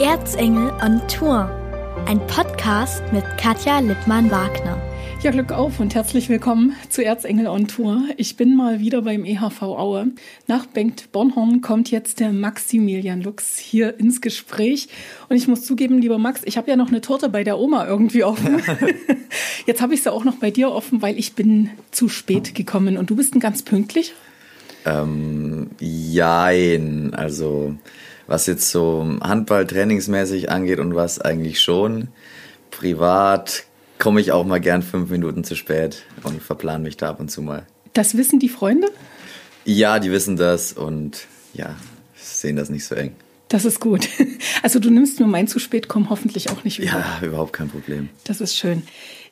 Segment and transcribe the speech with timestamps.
[0.00, 1.50] Erzengel on Tour.
[2.06, 4.80] Ein Podcast mit Katja Lippmann-Wagner.
[5.22, 8.04] Ja, Glück auf und herzlich willkommen zu Erzengel on Tour.
[8.16, 10.06] Ich bin mal wieder beim EHV Aue.
[10.46, 14.88] Nach Bengt Bornhorn kommt jetzt der Maximilian Lux hier ins Gespräch.
[15.28, 17.86] Und ich muss zugeben, lieber Max, ich habe ja noch eine Torte bei der Oma
[17.86, 18.62] irgendwie offen.
[19.66, 22.96] jetzt habe ich sie auch noch bei dir offen, weil ich bin zu spät gekommen.
[22.96, 24.14] Und du bist ein ganz pünktlich?
[24.86, 27.12] Ähm, jein.
[27.12, 27.74] Also
[28.30, 32.08] was jetzt so Handball trainingsmäßig angeht und was eigentlich schon.
[32.70, 33.64] Privat
[33.98, 37.28] komme ich auch mal gern fünf Minuten zu spät und verplan mich da ab und
[37.28, 37.66] zu mal.
[37.92, 38.86] Das wissen die Freunde?
[39.64, 41.74] Ja, die wissen das und ja,
[42.14, 43.16] sehen das nicht so eng.
[43.48, 44.08] Das ist gut.
[44.62, 46.88] Also du nimmst mir mein zu spät kommen hoffentlich auch nicht über.
[46.88, 48.10] Ja, überhaupt kein Problem.
[48.24, 48.82] Das ist schön.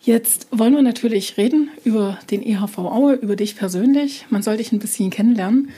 [0.00, 4.24] Jetzt wollen wir natürlich reden über den EHV Aue, über dich persönlich.
[4.30, 5.68] Man soll dich ein bisschen kennenlernen.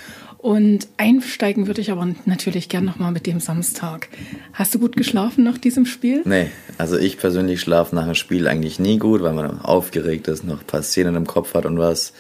[0.41, 4.09] Und einsteigen würde ich aber natürlich gern nochmal mit dem Samstag.
[4.55, 6.23] Hast du gut geschlafen nach diesem Spiel?
[6.25, 6.47] Nee,
[6.79, 10.61] also ich persönlich schlafe nach einem Spiel eigentlich nie gut, weil man aufgeregt ist, noch
[10.61, 12.15] ein paar Szenen im Kopf hat und was.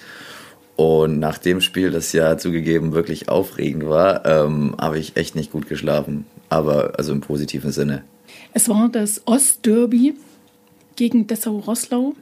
[0.77, 5.50] Und nach dem Spiel, das ja zugegeben wirklich aufregend war, ähm, habe ich echt nicht
[5.50, 6.27] gut geschlafen.
[6.50, 8.02] Aber also im positiven Sinne.
[8.52, 10.12] Es war das Ostderby
[10.97, 12.14] gegen Dessau-Rosslau.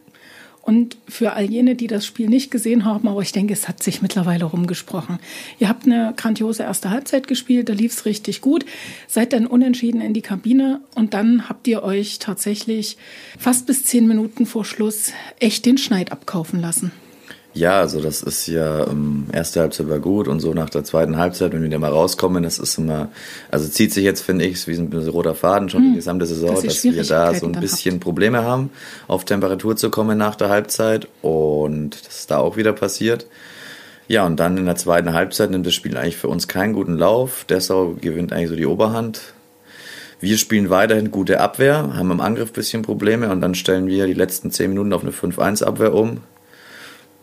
[0.62, 3.82] Und für all jene, die das Spiel nicht gesehen haben, aber ich denke, es hat
[3.82, 5.18] sich mittlerweile rumgesprochen.
[5.58, 8.66] Ihr habt eine grandiose erste Halbzeit gespielt, da lief es richtig gut,
[9.06, 12.98] seid dann unentschieden in die Kabine und dann habt ihr euch tatsächlich
[13.38, 16.92] fast bis zehn Minuten vor Schluss echt den Schneid abkaufen lassen.
[17.54, 21.16] Ja, also das ist ja, ähm, erste Halbzeit war gut und so nach der zweiten
[21.16, 23.10] Halbzeit, wenn wir da mal rauskommen, das ist immer,
[23.50, 26.54] also zieht sich jetzt, finde ich, wie ein roter Faden schon hm, die gesamte Saison,
[26.54, 28.04] dass, dass wir da so ein bisschen habt.
[28.04, 28.70] Probleme haben,
[29.08, 33.26] auf Temperatur zu kommen nach der Halbzeit und das ist da auch wieder passiert.
[34.08, 36.96] Ja, und dann in der zweiten Halbzeit nimmt das Spiel eigentlich für uns keinen guten
[36.96, 37.44] Lauf.
[37.44, 39.20] Dessau gewinnt eigentlich so die Oberhand.
[40.20, 44.06] Wir spielen weiterhin gute Abwehr, haben im Angriff ein bisschen Probleme und dann stellen wir
[44.06, 46.20] die letzten zehn Minuten auf eine 5-1-Abwehr um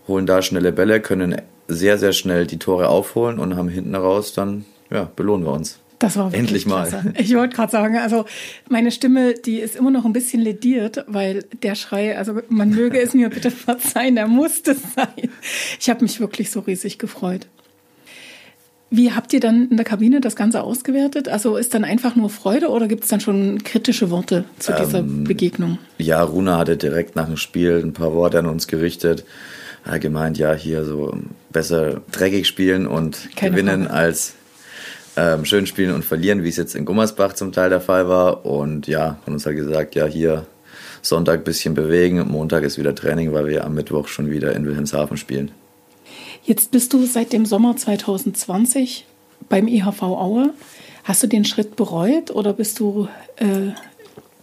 [0.08, 4.34] holen da schnelle Bälle, können sehr, sehr schnell die Tore aufholen und haben hinten raus
[4.34, 5.80] dann, ja, belohnen wir uns.
[6.00, 6.88] Das war endlich mal.
[6.88, 7.14] Klasse.
[7.18, 8.26] Ich wollte gerade sagen, also
[8.70, 13.02] meine Stimme, die ist immer noch ein bisschen lediert, weil der Schrei, also man möge
[13.02, 15.30] es mir bitte verzeihen, der musste sein.
[15.80, 17.48] Ich habe mich wirklich so riesig gefreut.
[18.92, 21.28] Wie habt ihr dann in der Kabine das Ganze ausgewertet?
[21.28, 25.00] Also ist dann einfach nur Freude oder gibt es dann schon kritische Worte zu dieser
[25.00, 25.80] ähm, Begegnung?
[25.98, 29.26] Ja, Runa hatte direkt nach dem Spiel ein paar Worte an uns gerichtet
[29.86, 31.16] ja, gemeint, ja, hier so
[31.52, 33.98] besser dreckig spielen und Keine gewinnen Frage.
[33.98, 34.34] als
[35.18, 38.46] ähm, schön spielen und verlieren, wie es jetzt in Gummersbach zum Teil der Fall war.
[38.46, 40.46] Und ja, haben uns halt gesagt, ja, hier
[41.02, 44.66] Sonntag ein bisschen bewegen, Montag ist wieder Training, weil wir am Mittwoch schon wieder in
[44.66, 45.52] Wilhelmshaven spielen.
[46.44, 49.06] Jetzt bist du seit dem Sommer 2020
[49.50, 50.54] beim IHV Aue.
[51.04, 53.08] Hast du den Schritt bereut oder bist du
[53.38, 53.72] äh,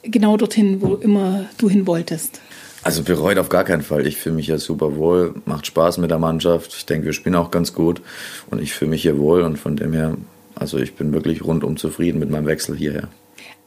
[0.02, 2.40] genau dorthin, wo immer du hin wolltest?
[2.84, 4.06] Also bereut auf gar keinen Fall.
[4.06, 6.74] Ich fühle mich ja super wohl, macht Spaß mit der Mannschaft.
[6.76, 8.02] Ich denke, wir spielen auch ganz gut
[8.50, 10.16] und ich fühle mich hier wohl und von dem her,
[10.56, 13.08] also ich bin wirklich rundum zufrieden mit meinem Wechsel hierher.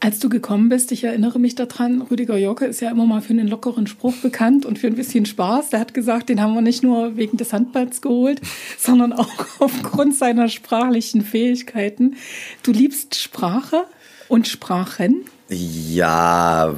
[0.01, 3.31] Als du gekommen bist, ich erinnere mich daran, Rüdiger Jorke ist ja immer mal für
[3.31, 5.69] einen lockeren Spruch bekannt und für ein bisschen Spaß.
[5.69, 8.41] Der hat gesagt, den haben wir nicht nur wegen des Handballs geholt,
[8.77, 12.17] sondern auch aufgrund seiner sprachlichen Fähigkeiten.
[12.63, 13.85] Du liebst Sprache
[14.27, 15.23] und Sprachen?
[15.49, 16.75] Ja,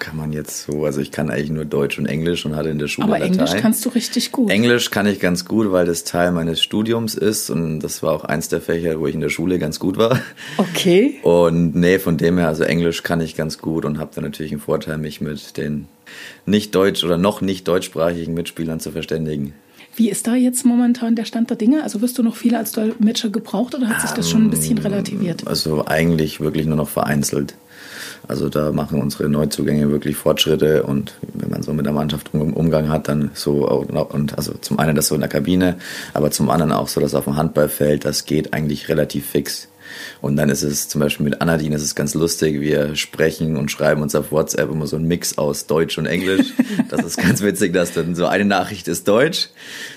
[0.00, 2.78] kann man jetzt so, also ich kann eigentlich nur Deutsch und Englisch und hatte in
[2.78, 3.34] der Schule Aber Latein.
[3.34, 4.50] Englisch kannst du richtig gut.
[4.50, 8.24] Englisch kann ich ganz gut, weil das Teil meines Studiums ist und das war auch
[8.24, 10.18] eins der Fächer, wo ich in der Schule ganz gut war.
[10.56, 11.20] Okay.
[11.22, 14.50] Und nee, von dem her, also Englisch kann ich ganz gut und habe dann natürlich
[14.50, 15.86] einen Vorteil, mich mit den
[16.46, 19.54] nicht deutsch oder noch nicht deutschsprachigen Mitspielern zu verständigen.
[19.96, 21.82] Wie ist da jetzt momentan der Stand der Dinge?
[21.82, 24.78] Also wirst du noch viele als Dolmetscher gebraucht oder hat sich das schon ein bisschen
[24.78, 25.46] ähm, relativiert?
[25.46, 27.54] Also eigentlich wirklich nur noch vereinzelt.
[28.28, 32.88] Also da machen unsere Neuzugänge wirklich Fortschritte und wenn man so mit der Mannschaft Umgang
[32.88, 35.76] hat, dann so und also zum einen das so in der Kabine,
[36.14, 39.69] aber zum anderen auch so, dass auf dem Handballfeld, das geht eigentlich relativ fix.
[40.20, 42.60] Und dann ist es zum Beispiel mit Anadine, das ist ganz lustig.
[42.60, 46.52] Wir sprechen und schreiben uns auf WhatsApp immer so einen Mix aus Deutsch und Englisch.
[46.88, 49.50] Das ist ganz witzig, dass dann so eine Nachricht ist Deutsch,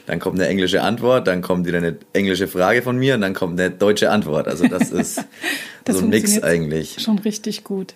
[0.06, 3.34] dann kommt eine englische Antwort, dann kommt wieder eine englische Frage von mir und dann
[3.34, 4.48] kommt eine deutsche Antwort.
[4.48, 5.24] Also das ist
[5.86, 6.98] das so ein Mix eigentlich.
[7.00, 7.96] Schon richtig gut.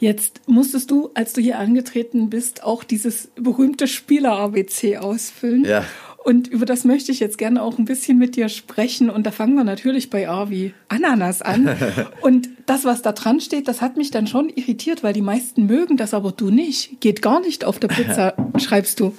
[0.00, 5.64] Jetzt musstest du, als du hier angetreten bist, auch dieses berühmte Spieler-ABC ausfüllen.
[5.64, 5.84] Ja.
[6.24, 9.08] Und über das möchte ich jetzt gerne auch ein bisschen mit dir sprechen.
[9.08, 11.68] Und da fangen wir natürlich bei A wie Ananas an.
[12.20, 15.66] Und das, was da dran steht, das hat mich dann schon irritiert, weil die meisten
[15.66, 17.00] mögen das, aber du nicht.
[17.00, 19.14] Geht gar nicht auf der Pizza, schreibst du.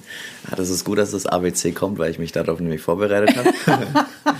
[0.48, 3.86] Ja, das ist gut, dass das ABC kommt, weil ich mich darauf nämlich vorbereitet habe.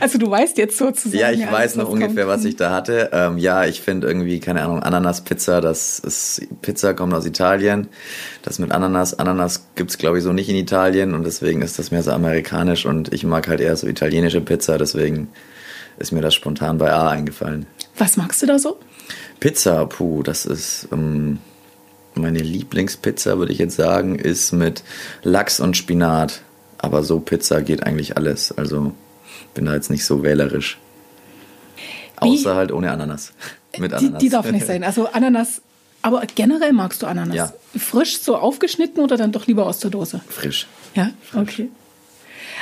[0.00, 1.18] also du weißt jetzt sozusagen.
[1.18, 2.38] Ja, ich alles, weiß noch ungefähr, kommt.
[2.38, 3.10] was ich da hatte.
[3.12, 7.88] Ähm, ja, ich finde irgendwie, keine Ahnung, Ananas-Pizza, das ist, Pizza kommt aus Italien.
[8.42, 11.90] Das mit Ananas, Ananas gibt's glaube ich so nicht in Italien und deswegen ist das
[11.90, 15.28] mehr so amerikanisch und ich mag halt eher so italienische Pizza, deswegen
[15.98, 17.66] ist mir das spontan bei A eingefallen.
[17.98, 18.78] Was magst du da so?
[19.40, 21.38] Pizza, puh, das ist ähm,
[22.14, 24.82] meine Lieblingspizza, würde ich jetzt sagen, ist mit
[25.22, 26.42] Lachs und Spinat.
[26.78, 28.52] Aber so Pizza geht eigentlich alles.
[28.52, 28.92] Also
[29.54, 30.78] bin da jetzt nicht so wählerisch.
[32.20, 32.28] Wie?
[32.28, 33.32] Außer halt ohne Ananas.
[33.78, 34.18] Mit Ananas.
[34.20, 34.84] Die, die, darf nicht sein.
[34.84, 35.60] Also Ananas,
[36.02, 37.34] aber generell magst du Ananas?
[37.34, 37.52] Ja.
[37.76, 40.20] Frisch so aufgeschnitten oder dann doch lieber aus der Dose?
[40.28, 40.66] Frisch.
[40.94, 41.68] Ja, okay.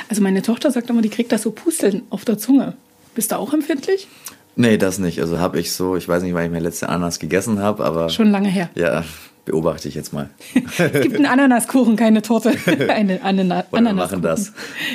[0.09, 2.73] Also meine Tochter sagt immer, die kriegt da so Pusteln auf der Zunge.
[3.13, 4.07] Bist du auch empfindlich?
[4.55, 5.19] Nee, das nicht.
[5.19, 8.09] Also habe ich so, ich weiß nicht, wann ich mein letzte Ananas gegessen habe, aber.
[8.09, 8.69] Schon lange her.
[8.75, 9.03] Ja,
[9.45, 10.29] beobachte ich jetzt mal.
[10.77, 12.55] es gibt einen Ananaskuchen, keine Torte.
[12.89, 14.53] Eine Anana Oder wir machen das.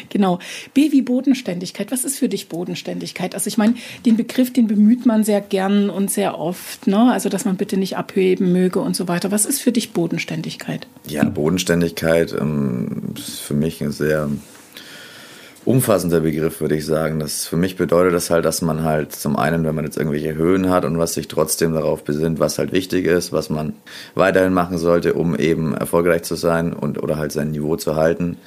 [0.09, 0.39] Genau.
[0.75, 1.93] B wie Bodenständigkeit.
[1.93, 3.35] Was ist für dich Bodenständigkeit?
[3.35, 3.75] Also ich meine,
[4.05, 6.87] den Begriff, den bemüht man sehr gern und sehr oft.
[6.87, 7.13] Ne?
[7.13, 9.31] Also dass man bitte nicht abheben möge und so weiter.
[9.31, 10.87] Was ist für dich Bodenständigkeit?
[11.07, 14.29] Ja, Bodenständigkeit ähm, ist für mich ein sehr
[15.65, 17.21] umfassender Begriff, würde ich sagen.
[17.21, 20.35] Das für mich bedeutet das halt, dass man halt zum einen, wenn man jetzt irgendwelche
[20.35, 23.75] Höhen hat und was sich trotzdem darauf besinnt, was halt wichtig ist, was man
[24.15, 28.39] weiterhin machen sollte, um eben erfolgreich zu sein und oder halt sein Niveau zu halten.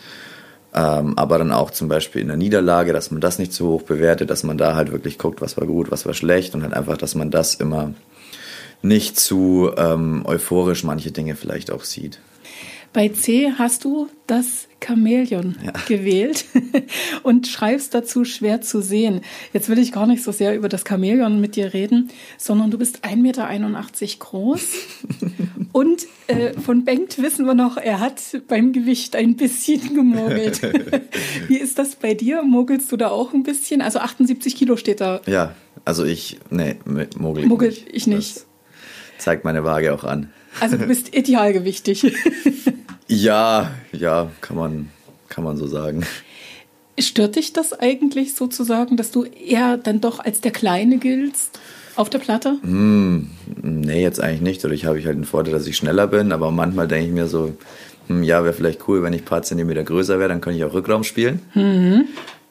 [0.75, 3.83] Ähm, aber dann auch zum Beispiel in der Niederlage, dass man das nicht zu hoch
[3.83, 6.73] bewertet, dass man da halt wirklich guckt, was war gut, was war schlecht und halt
[6.73, 7.93] einfach, dass man das immer
[8.81, 12.19] nicht zu ähm, euphorisch manche Dinge vielleicht auch sieht.
[12.93, 15.73] Bei C hast du das Chamäleon ja.
[15.87, 16.45] gewählt
[17.23, 19.21] und schreibst dazu schwer zu sehen.
[19.51, 22.77] Jetzt will ich gar nicht so sehr über das Chamäleon mit dir reden, sondern du
[22.77, 23.49] bist 1,81 Meter
[24.19, 24.61] groß.
[25.71, 30.61] und äh, von Bengt wissen wir noch, er hat beim Gewicht ein bisschen gemogelt.
[31.47, 32.43] Wie ist das bei dir?
[32.43, 33.81] Mogelst du da auch ein bisschen?
[33.81, 35.21] Also 78 Kilo steht da.
[35.25, 36.75] Ja, also ich, nee,
[37.17, 37.87] mogel ich Mogel nicht.
[37.91, 38.35] ich nicht.
[38.35, 38.45] Das
[39.17, 40.31] zeigt meine Waage auch an.
[40.59, 42.13] Also du bist idealgewichtig.
[43.13, 44.89] Ja, ja, kann man,
[45.29, 46.03] kann man so sagen.
[46.99, 51.59] Stört dich das eigentlich sozusagen, dass du eher dann doch als der Kleine giltst
[51.95, 52.57] auf der Platte?
[52.61, 53.29] Hm,
[53.61, 54.63] nee, jetzt eigentlich nicht.
[54.63, 56.31] Dadurch habe ich halt den Vorteil, dass ich schneller bin.
[56.31, 57.55] Aber manchmal denke ich mir so,
[58.07, 60.65] hm, ja, wäre vielleicht cool, wenn ich ein paar Zentimeter größer wäre, dann könnte ich
[60.65, 61.39] auch Rückraum spielen.
[61.53, 62.05] Mhm.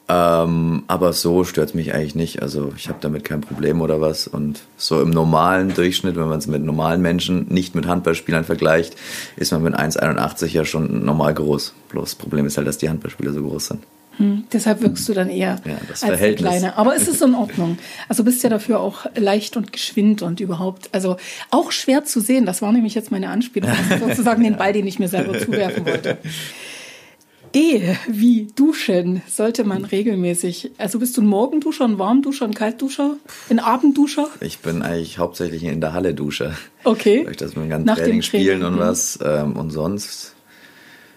[0.09, 2.41] Ähm, aber so stört es mich eigentlich nicht.
[2.41, 4.27] Also ich habe damit kein Problem oder was.
[4.27, 8.95] Und so im normalen Durchschnitt, wenn man es mit normalen Menschen, nicht mit Handballspielern vergleicht,
[9.37, 11.73] ist man mit 1,81 ja schon normal groß.
[11.89, 13.83] Bloß das Problem ist halt, dass die Handballspieler so groß sind.
[14.17, 16.77] Hm, deshalb wirkst du dann eher ja, als Kleine.
[16.77, 17.79] Aber es ist in Ordnung.
[18.07, 21.17] Also bist ja dafür auch leicht und geschwind und überhaupt, also
[21.49, 22.45] auch schwer zu sehen.
[22.45, 26.17] Das war nämlich jetzt meine Anspielung, sozusagen den Ball, den ich mir selber zuwerfen wollte.
[27.55, 30.71] D wie Duschen sollte man regelmäßig.
[30.77, 33.17] Also bist du ein Morgenduscher, ein Warmduscher, ein Kaltduscher,
[33.49, 34.27] ein Abendduscher?
[34.41, 36.55] Ich bin eigentlich hauptsächlich in der Halle Duscher.
[36.83, 37.23] Okay.
[37.23, 38.79] Durch das mit ganzen Training, Training spielen und mhm.
[38.79, 39.19] was.
[39.23, 40.33] Ähm, und sonst,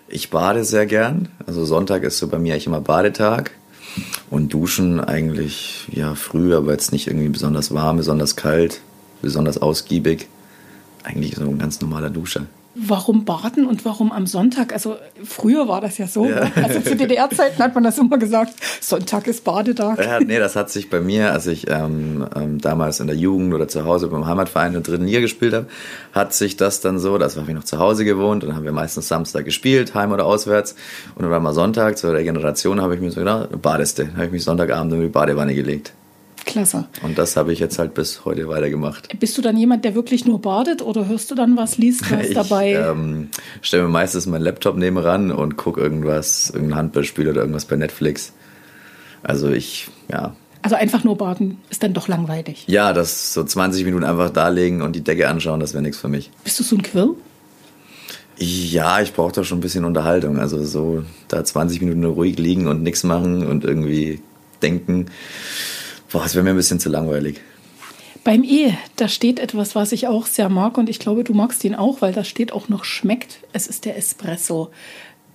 [0.08, 1.28] ich bade sehr gern.
[1.46, 3.52] Also Sonntag ist so bei mir eigentlich immer Badetag.
[4.28, 8.82] Und duschen eigentlich, ja, früh, aber jetzt nicht irgendwie besonders warm, besonders kalt,
[9.22, 10.28] besonders ausgiebig.
[11.02, 14.72] Eigentlich so ein ganz normaler Duscher warum baden und warum am Sonntag?
[14.72, 16.26] Also früher war das ja so.
[16.26, 16.50] Ja.
[16.66, 20.04] Also zu DDR-Zeiten hat man das immer gesagt, Sonntag ist Badetag.
[20.04, 23.54] Ja, nee, das hat sich bei mir, als ich ähm, ähm, damals in der Jugend
[23.54, 25.66] oder zu Hause beim Heimatverein in der dritten Liga gespielt habe,
[26.12, 28.64] hat sich das dann so, das habe ich noch zu Hause gewohnt und dann haben
[28.64, 30.74] wir meistens Samstag gespielt, heim oder auswärts.
[31.14, 34.12] Und dann war mal Sonntag, zu der Generation habe ich mir so gedacht, badeste.
[34.14, 35.92] habe ich mich Sonntagabend in die Badewanne gelegt.
[36.44, 36.86] Klasse.
[37.02, 39.18] Und das habe ich jetzt halt bis heute weitergemacht.
[39.18, 42.28] Bist du dann jemand, der wirklich nur badet oder hörst du dann was, liest was
[42.28, 42.72] ich, dabei?
[42.72, 43.28] Ich ähm,
[43.62, 47.76] stelle mir meistens meinen Laptop neben ran und gucke irgendwas, irgendein Handballspiel oder irgendwas bei
[47.76, 48.32] Netflix.
[49.22, 50.36] Also ich, ja.
[50.62, 52.64] Also einfach nur baden ist dann doch langweilig.
[52.66, 56.08] Ja, das so 20 Minuten einfach darlegen und die Decke anschauen, das wäre nichts für
[56.08, 56.30] mich.
[56.44, 57.14] Bist du so ein Quirl?
[58.38, 60.38] Ja, ich brauche da schon ein bisschen Unterhaltung.
[60.38, 64.20] Also so da 20 Minuten ruhig liegen und nichts machen und irgendwie
[64.62, 65.06] denken
[66.10, 67.40] Boah, das wäre mir ein bisschen zu langweilig.
[68.26, 71.62] Beim E, da steht etwas, was ich auch sehr mag und ich glaube, du magst
[71.62, 73.38] ihn auch, weil da steht auch noch schmeckt.
[73.52, 74.70] Es ist der Espresso.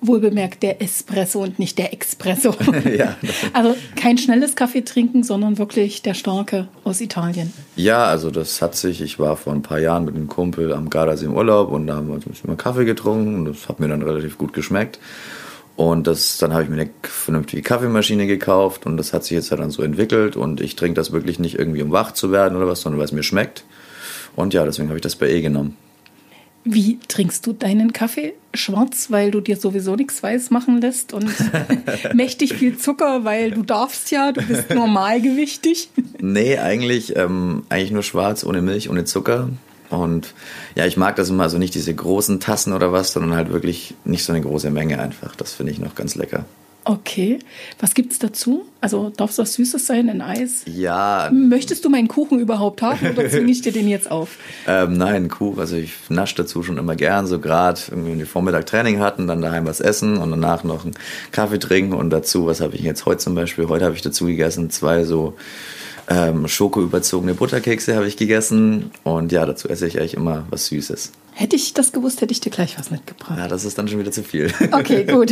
[0.01, 2.53] Wohlbemerkt der Espresso und nicht der Espresso.
[2.97, 3.15] ja.
[3.53, 7.53] Also kein schnelles Kaffee trinken, sondern wirklich der starke aus Italien.
[7.77, 10.89] Ja, also das hat sich, ich war vor ein paar Jahren mit einem Kumpel am
[10.89, 13.87] Gardasee im Urlaub und da haben wir uns immer Kaffee getrunken und das hat mir
[13.87, 14.99] dann relativ gut geschmeckt.
[15.81, 19.51] Und das, dann habe ich mir eine vernünftige Kaffeemaschine gekauft und das hat sich jetzt
[19.51, 22.67] dann so entwickelt und ich trinke das wirklich nicht irgendwie, um wach zu werden oder
[22.67, 23.63] was, sondern weil es mir schmeckt.
[24.35, 25.75] Und ja, deswegen habe ich das bei E genommen.
[26.63, 28.35] Wie trinkst du deinen Kaffee?
[28.53, 31.33] Schwarz, weil du dir sowieso nichts weiß machen lässt und
[32.13, 35.89] mächtig viel Zucker, weil du darfst ja, du bist normalgewichtig.
[36.19, 39.49] nee, eigentlich, ähm, eigentlich nur schwarz, ohne Milch, ohne Zucker.
[39.91, 40.33] Und
[40.75, 43.93] ja, ich mag das immer, also nicht diese großen Tassen oder was, sondern halt wirklich
[44.05, 45.35] nicht so eine große Menge einfach.
[45.35, 46.45] Das finde ich noch ganz lecker.
[46.83, 47.37] Okay.
[47.79, 48.65] Was gibt es dazu?
[48.79, 50.63] Also darf es was Süßes sein, ein Eis?
[50.65, 51.29] Ja.
[51.31, 54.37] Möchtest du meinen Kuchen überhaupt haben oder zwinge ich dir den jetzt auf?
[54.67, 55.59] ähm, nein, Kuchen.
[55.59, 57.27] Also ich nasche dazu schon immer gern.
[57.27, 60.95] So gerade, wenn wir Vormittag Training hatten, dann daheim was essen und danach noch einen
[61.31, 63.67] Kaffee trinken und dazu, was habe ich jetzt heute zum Beispiel?
[63.67, 65.35] Heute habe ich dazu gegessen zwei so
[66.11, 71.13] ähm, Schoko-überzogene Butterkekse habe ich gegessen und ja, dazu esse ich eigentlich immer was Süßes.
[71.31, 73.37] Hätte ich das gewusst, hätte ich dir gleich was mitgebracht.
[73.37, 74.53] Ja, das ist dann schon wieder zu viel.
[74.71, 75.31] Okay, gut.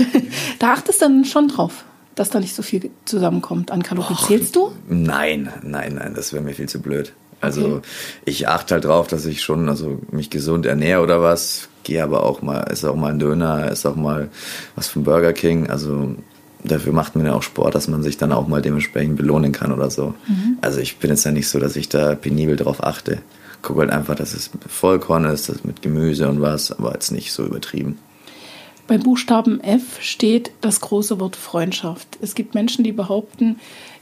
[0.59, 1.83] Da achtest du dann schon drauf,
[2.15, 4.17] dass da nicht so viel zusammenkommt an Kalorien.
[4.25, 4.71] Zählst du?
[4.88, 7.12] Nein, nein, nein, das wäre mir viel zu blöd.
[7.41, 7.81] Also okay.
[8.24, 11.67] ich achte halt drauf, dass ich schon also mich gesund ernähre oder was.
[11.83, 14.29] Gehe aber auch mal, ist auch mal ein Döner, ist auch mal
[14.75, 15.69] was vom Burger King.
[15.69, 16.15] Also
[16.63, 19.71] dafür macht man ja auch Sport, dass man sich dann auch mal dementsprechend belohnen kann
[19.71, 20.13] oder so.
[20.27, 20.57] Mhm.
[20.61, 23.21] Also ich bin jetzt ja nicht so, dass ich da penibel drauf achte.
[23.61, 27.31] Gucke halt einfach, dass es Vollkorn ist, das mit Gemüse und was, aber jetzt nicht
[27.31, 27.97] so übertrieben.
[28.87, 32.17] Beim Buchstaben F steht das große Wort Freundschaft.
[32.21, 33.59] Es gibt Menschen, die behaupten,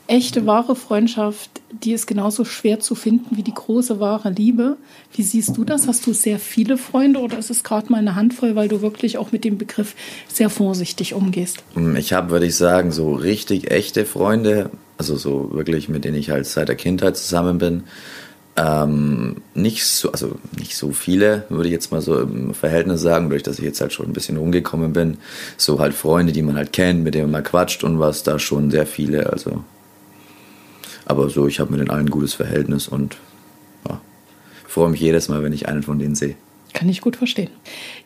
[0.08, 1.50] echte, wahre Freundschaft,
[1.84, 4.78] die ist genauso schwer zu finden wie die große, wahre Liebe.
[5.14, 5.88] Wie siehst du das?
[5.88, 9.18] Hast du sehr viele Freunde oder ist es gerade mal eine Handvoll, weil du wirklich
[9.18, 9.96] auch mit dem Begriff
[10.28, 11.64] sehr vorsichtig umgehst?
[11.98, 16.30] Ich habe, würde ich sagen, so richtig echte Freunde, also so wirklich, mit denen ich
[16.30, 17.84] halt seit der Kindheit zusammen bin.
[18.56, 23.30] Ähm, nicht so, also nicht so viele, würde ich jetzt mal so im Verhältnis sagen,
[23.30, 25.18] durch dass ich jetzt halt schon ein bisschen rumgekommen bin.
[25.58, 28.72] So halt Freunde, die man halt kennt, mit denen man quatscht und was, da schon
[28.72, 29.32] sehr viele.
[29.32, 29.64] Also
[31.08, 33.18] aber so, ich habe mit den allen ein gutes Verhältnis und
[33.88, 34.02] ja,
[34.68, 36.36] freue mich jedes Mal, wenn ich einen von denen sehe.
[36.74, 37.50] Kann ich gut verstehen.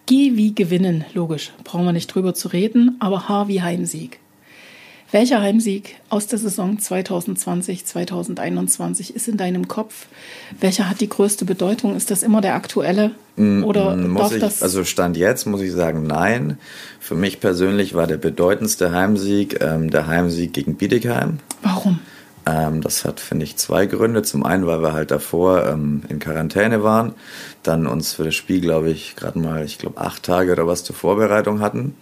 [0.06, 1.52] G wie gewinnen, logisch.
[1.64, 4.20] Brauchen wir nicht drüber zu reden, aber H wie Heimsieg.
[5.12, 10.08] Welcher Heimsieg aus der Saison 2020, 2021 ist in deinem Kopf?
[10.62, 11.98] Welcher hat die größte Bedeutung?
[11.98, 13.12] Ist das immer der aktuelle?
[13.36, 16.58] Mm, Oder mm, muss darf ich, das also Stand jetzt muss ich sagen, nein.
[17.02, 21.40] Für mich persönlich war der bedeutendste Heimsieg ähm, der Heimsieg gegen Bietigheim.
[21.62, 22.00] Warum?
[22.46, 24.24] Ähm, das hat, finde ich, zwei Gründe.
[24.24, 27.14] Zum einen, weil wir halt davor ähm, in Quarantäne waren,
[27.64, 30.84] dann uns für das Spiel, glaube ich, gerade mal, ich glaube, acht Tage oder was
[30.84, 31.96] zur Vorbereitung hatten.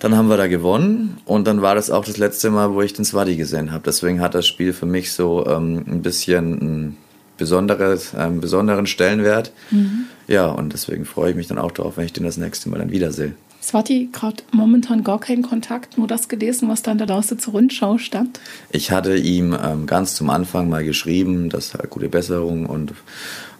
[0.00, 2.92] Dann haben wir da gewonnen und dann war das auch das letzte Mal, wo ich
[2.92, 3.84] den Swadi gesehen habe.
[3.86, 6.96] Deswegen hat das Spiel für mich so ähm, ein bisschen ein
[7.38, 9.52] besonderes, einen besonderen Stellenwert.
[9.70, 10.06] Mhm.
[10.26, 12.78] Ja, und deswegen freue ich mich dann auch darauf, wenn ich den das nächste Mal
[12.78, 13.32] dann wiedersehe.
[13.64, 17.96] Swati gerade momentan gar keinen Kontakt, nur das gelesen, was da in der Lausitzer Rundschau
[17.96, 18.38] stand?
[18.70, 22.92] Ich hatte ihm ähm, ganz zum Anfang mal geschrieben, dass halt gute Besserung und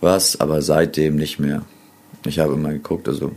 [0.03, 1.63] was, aber seitdem nicht mehr.
[2.27, 3.33] Ich habe immer geguckt, also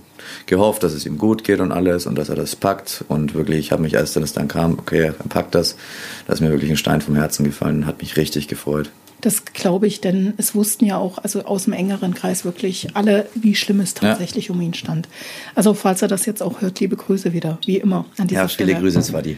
[0.45, 3.03] gehofft, dass es ihm gut geht und alles und dass er das packt.
[3.07, 5.77] Und wirklich, ich habe mich, als es dann kam, okay, er packt das,
[6.25, 8.89] da ist mir wirklich ein Stein vom Herzen gefallen und hat mich richtig gefreut.
[9.21, 13.27] Das glaube ich, denn es wussten ja auch, also aus dem engeren Kreis wirklich alle,
[13.33, 14.53] wie schlimm es tatsächlich ja.
[14.53, 15.09] um ihn stand.
[15.55, 18.49] Also falls er das jetzt auch hört, liebe Grüße wieder, wie immer an dieser ja,
[18.49, 18.73] Stelle.
[18.73, 19.37] Ja, viele Grüße, Swati.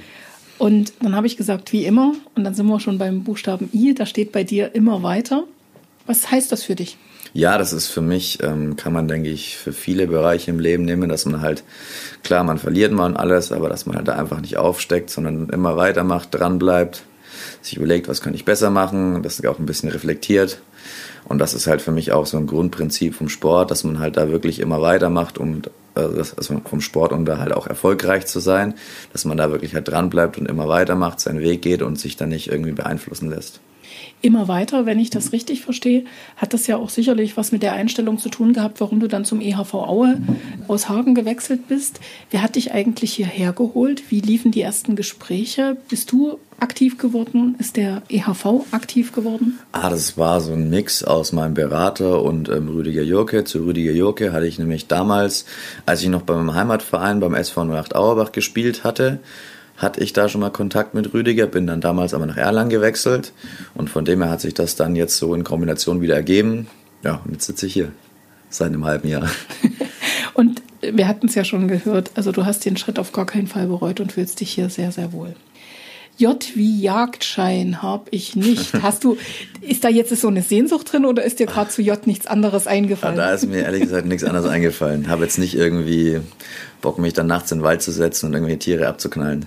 [0.58, 3.94] Und dann habe ich gesagt, wie immer, und dann sind wir schon beim Buchstaben I,
[3.94, 5.46] da steht bei dir immer weiter.
[6.06, 6.98] Was heißt das für dich?
[7.34, 10.84] Ja, das ist für mich, ähm, kann man, denke ich, für viele Bereiche im Leben
[10.84, 11.64] nehmen, dass man halt,
[12.24, 15.48] klar, man verliert mal und alles, aber dass man halt da einfach nicht aufsteckt, sondern
[15.50, 17.04] immer weitermacht, dranbleibt,
[17.62, 20.60] sich überlegt, was kann ich besser machen, das auch ein bisschen reflektiert.
[21.26, 24.18] Und das ist halt für mich auch so ein Grundprinzip vom Sport, dass man halt
[24.18, 25.62] da wirklich immer weitermacht, um
[25.96, 28.76] also vom Sport, um da halt auch erfolgreich zu sein,
[29.12, 32.30] dass man da wirklich halt dranbleibt und immer weitermacht, seinen Weg geht und sich dann
[32.30, 33.60] nicht irgendwie beeinflussen lässt
[34.22, 37.74] immer weiter, wenn ich das richtig verstehe, hat das ja auch sicherlich was mit der
[37.74, 40.22] Einstellung zu tun gehabt, warum du dann zum EHV Aue
[40.68, 42.00] aus Hagen gewechselt bist.
[42.30, 44.04] Wer hat dich eigentlich hierher geholt?
[44.10, 45.78] Wie liefen die ersten Gespräche?
[45.90, 47.56] Bist du aktiv geworden?
[47.60, 49.60] Ist der EHV aktiv geworden?
[49.72, 53.44] Ah, das war so ein Mix aus meinem Berater und ähm, Rüdiger Jurke.
[53.44, 55.46] Zu Rüdiger Jurke hatte ich nämlich damals,
[55.86, 59.20] als ich noch beim Heimatverein beim SV 08 Auerbach gespielt hatte,
[59.78, 63.34] hatte ich da schon mal Kontakt mit Rüdiger, bin dann damals aber nach Erlangen gewechselt
[63.76, 66.68] und von dem her hat sich das dann jetzt so in Kombination wieder ergeben.
[67.04, 67.92] Ja, und jetzt sitze ich hier
[68.50, 69.30] seit einem halben Jahr.
[70.34, 73.48] und wir hatten es ja schon gehört, also du hast den Schritt auf gar keinen
[73.48, 75.36] Fall bereut und fühlst dich hier sehr, sehr wohl.
[76.20, 78.74] J wie Jagdschein habe ich nicht.
[78.82, 79.18] Hast du,
[79.62, 82.68] ist da jetzt so eine Sehnsucht drin oder ist dir gerade zu J nichts anderes
[82.68, 83.16] eingefallen?
[83.16, 85.08] Ja, da ist mir ehrlich gesagt nichts anderes eingefallen.
[85.08, 86.20] Habe jetzt nicht irgendwie
[86.82, 89.46] Bock, mich dann nachts in den Wald zu setzen und irgendwelche Tiere abzuknallen.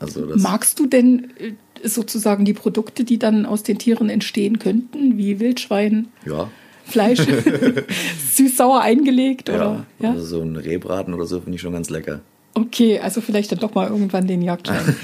[0.00, 1.52] Also Magst du denn äh,
[1.86, 6.08] sozusagen die Produkte, die dann aus den Tieren entstehen könnten, wie Wildschwein?
[6.24, 6.50] Ja.
[6.86, 7.20] Fleisch
[8.32, 9.50] süß-sauer eingelegt?
[9.50, 9.86] Ja, oder?
[9.98, 12.20] ja, also so ein Rehbraten oder so finde ich schon ganz lecker.
[12.58, 14.96] Okay, also vielleicht dann doch mal irgendwann den Jagdschein.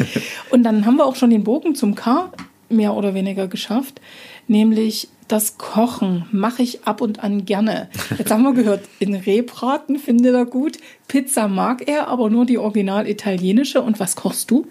[0.51, 2.33] Und dann haben wir auch schon den Bogen zum K
[2.69, 4.01] mehr oder weniger geschafft,
[4.49, 7.89] nämlich das Kochen mache ich ab und an gerne.
[8.19, 10.79] Jetzt haben wir gehört, in Rehbraten findet er gut.
[11.09, 13.81] Pizza mag er, aber nur die original italienische.
[13.81, 14.67] Und was kochst du?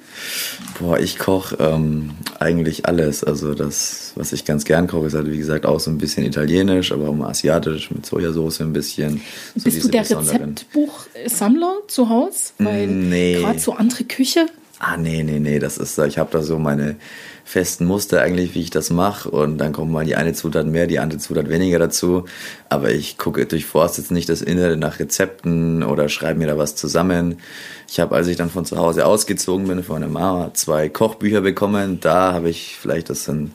[0.80, 3.24] Boah, ich koche ähm, eigentlich alles.
[3.24, 6.26] Also das, was ich ganz gern koche, ist halt wie gesagt auch so ein bisschen
[6.26, 9.22] italienisch, aber auch mal asiatisch mit Sojasauce ein bisschen.
[9.56, 12.54] So Bist du der Rezeptbuchsammler zu Hause?
[12.60, 13.36] Weil nee.
[13.40, 14.48] gerade so andere Küche.
[14.86, 16.98] Ah, nee, nee, nee, das ist, ich habe da so meine
[17.46, 19.30] festen Muster eigentlich, wie ich das mache.
[19.32, 22.26] Und dann kommt mal die eine Zutat mehr, die andere Zutat weniger dazu.
[22.68, 26.76] Aber ich gucke durchforst jetzt nicht das Innere nach Rezepten oder schreibe mir da was
[26.76, 27.40] zusammen.
[27.88, 31.40] Ich habe, als ich dann von zu Hause ausgezogen bin, von meiner Mama zwei Kochbücher
[31.40, 32.02] bekommen.
[32.02, 33.54] Da habe ich vielleicht, das sind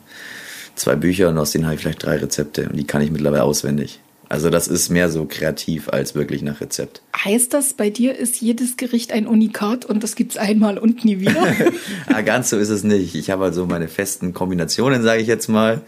[0.76, 3.44] zwei Bücher und aus denen habe ich vielleicht drei Rezepte und die kann ich mittlerweile
[3.44, 4.00] auswendig.
[4.28, 7.00] Also das ist mehr so kreativ als wirklich nach Rezept.
[7.16, 11.04] Heißt das, bei dir ist jedes Gericht ein Unikat und das gibt es einmal und
[11.04, 11.54] nie wieder?
[12.06, 13.14] ah, ganz so ist es nicht.
[13.14, 15.80] Ich habe also meine festen Kombinationen, sage ich jetzt mal.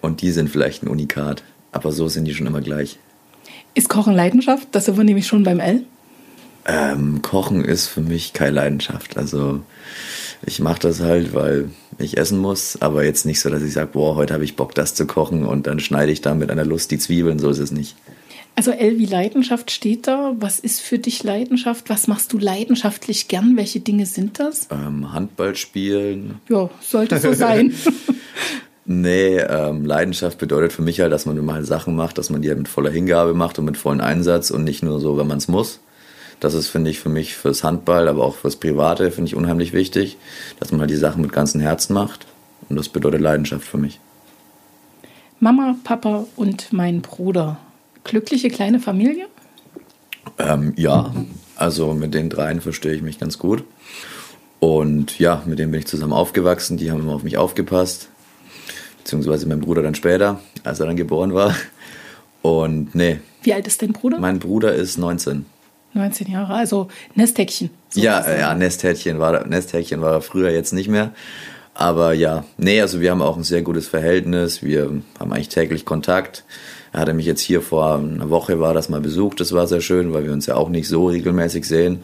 [0.00, 1.44] Und die sind vielleicht ein Unikat.
[1.70, 2.98] Aber so sind die schon immer gleich.
[3.74, 4.68] Ist Kochen Leidenschaft?
[4.72, 5.84] Das sind wir nämlich schon beim L.
[6.66, 9.16] Ähm, Kochen ist für mich keine Leidenschaft.
[9.16, 9.60] Also
[10.44, 13.90] ich mache das halt, weil ich essen muss, aber jetzt nicht so, dass ich sage,
[13.92, 16.64] boah, heute habe ich Bock, das zu kochen und dann schneide ich da mit einer
[16.64, 17.96] Lust die Zwiebeln, so ist es nicht.
[18.58, 20.34] Also L wie Leidenschaft steht da.
[20.38, 21.90] Was ist für dich Leidenschaft?
[21.90, 23.54] Was machst du leidenschaftlich gern?
[23.58, 24.68] Welche Dinge sind das?
[24.70, 26.40] Ähm, Handball spielen.
[26.48, 27.74] Ja, sollte so sein.
[28.86, 32.48] nee, ähm, Leidenschaft bedeutet für mich halt, dass man mal Sachen macht, dass man die
[32.48, 35.36] halt mit voller Hingabe macht und mit vollem Einsatz und nicht nur so, wenn man
[35.36, 35.80] es muss.
[36.40, 39.72] Das ist, finde ich, für mich fürs Handball, aber auch fürs Private, finde ich unheimlich
[39.72, 40.18] wichtig,
[40.60, 42.26] dass man halt die Sachen mit ganzem Herzen macht.
[42.68, 44.00] Und das bedeutet Leidenschaft für mich.
[45.40, 47.58] Mama, Papa und mein Bruder.
[48.04, 49.26] Glückliche kleine Familie?
[50.38, 51.12] Ähm, ja,
[51.56, 53.64] also mit den dreien verstehe ich mich ganz gut.
[54.60, 56.76] Und ja, mit denen bin ich zusammen aufgewachsen.
[56.76, 58.08] Die haben immer auf mich aufgepasst.
[58.98, 61.54] Beziehungsweise mein Bruder dann später, als er dann geboren war.
[62.42, 63.20] Und nee.
[63.42, 64.18] Wie alt ist dein Bruder?
[64.18, 65.46] Mein Bruder ist 19.
[65.96, 67.70] 19 Jahre, also Nesthäkchen.
[67.90, 71.12] So ja, ja, Nesthäkchen war, Nesthäkchen war er früher jetzt nicht mehr.
[71.74, 74.62] Aber ja, nee, also wir haben auch ein sehr gutes Verhältnis.
[74.62, 76.44] Wir haben eigentlich täglich Kontakt.
[76.92, 79.40] Er hatte mich jetzt hier vor einer Woche war das mal besucht.
[79.40, 82.00] Das war sehr schön, weil wir uns ja auch nicht so regelmäßig sehen.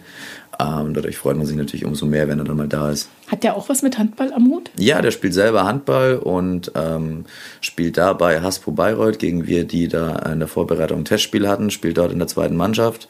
[0.60, 3.08] Ähm, dadurch freut man sich natürlich umso mehr, wenn er dann mal da ist.
[3.28, 4.70] Hat der auch was mit Handball am Hut?
[4.78, 7.24] Ja, der spielt selber Handball und ähm,
[7.62, 11.70] spielt da bei Haspo Bayreuth, gegen wir, die da in der Vorbereitung ein Testspiel hatten,
[11.70, 13.08] spielt dort in der zweiten Mannschaft.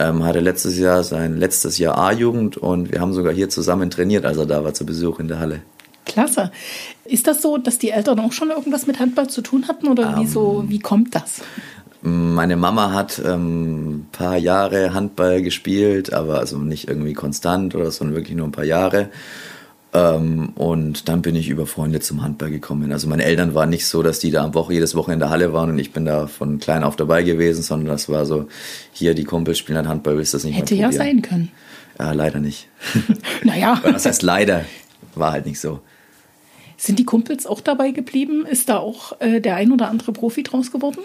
[0.00, 4.24] Ähm, hatte letztes Jahr sein letztes Jahr A-Jugend und wir haben sogar hier zusammen trainiert,
[4.24, 5.60] als er da war zu Besuch in der Halle.
[6.06, 6.50] Klasse.
[7.04, 10.14] Ist das so, dass die Eltern auch schon irgendwas mit Handball zu tun hatten oder
[10.14, 11.42] ähm, wie, so, wie kommt das?
[12.00, 17.90] Meine Mama hat ähm, ein paar Jahre Handball gespielt, aber also nicht irgendwie konstant oder
[17.90, 19.10] so, sondern wirklich nur ein paar Jahre.
[19.92, 22.92] Ähm, und dann bin ich über Freunde zum Handball gekommen.
[22.92, 25.30] Also meine Eltern waren nicht so, dass die da am Woche, jedes Woche in der
[25.30, 28.46] Halle waren und ich bin da von klein auf dabei gewesen, sondern das war so,
[28.92, 31.50] hier die Kumpels spielen halt Handball, willst du das nicht Hätte ja sein können.
[31.98, 32.68] Ja, leider nicht.
[33.42, 33.80] naja.
[33.82, 34.64] Was heißt leider?
[35.14, 35.80] War halt nicht so.
[36.76, 38.46] Sind die Kumpels auch dabei geblieben?
[38.46, 41.00] Ist da auch äh, der ein oder andere Profi draus geworden?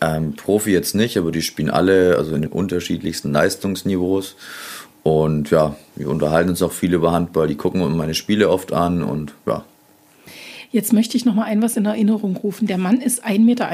[0.00, 4.36] Ähm, Profi jetzt nicht, aber die spielen alle, also in den unterschiedlichsten Leistungsniveaus.
[5.06, 7.46] Und ja, wir unterhalten uns auch viel über Handball.
[7.46, 9.64] Die gucken meine Spiele oft an und ja.
[10.72, 12.66] Jetzt möchte ich noch mal ein was in Erinnerung rufen.
[12.66, 13.70] Der Mann ist 1,81 Meter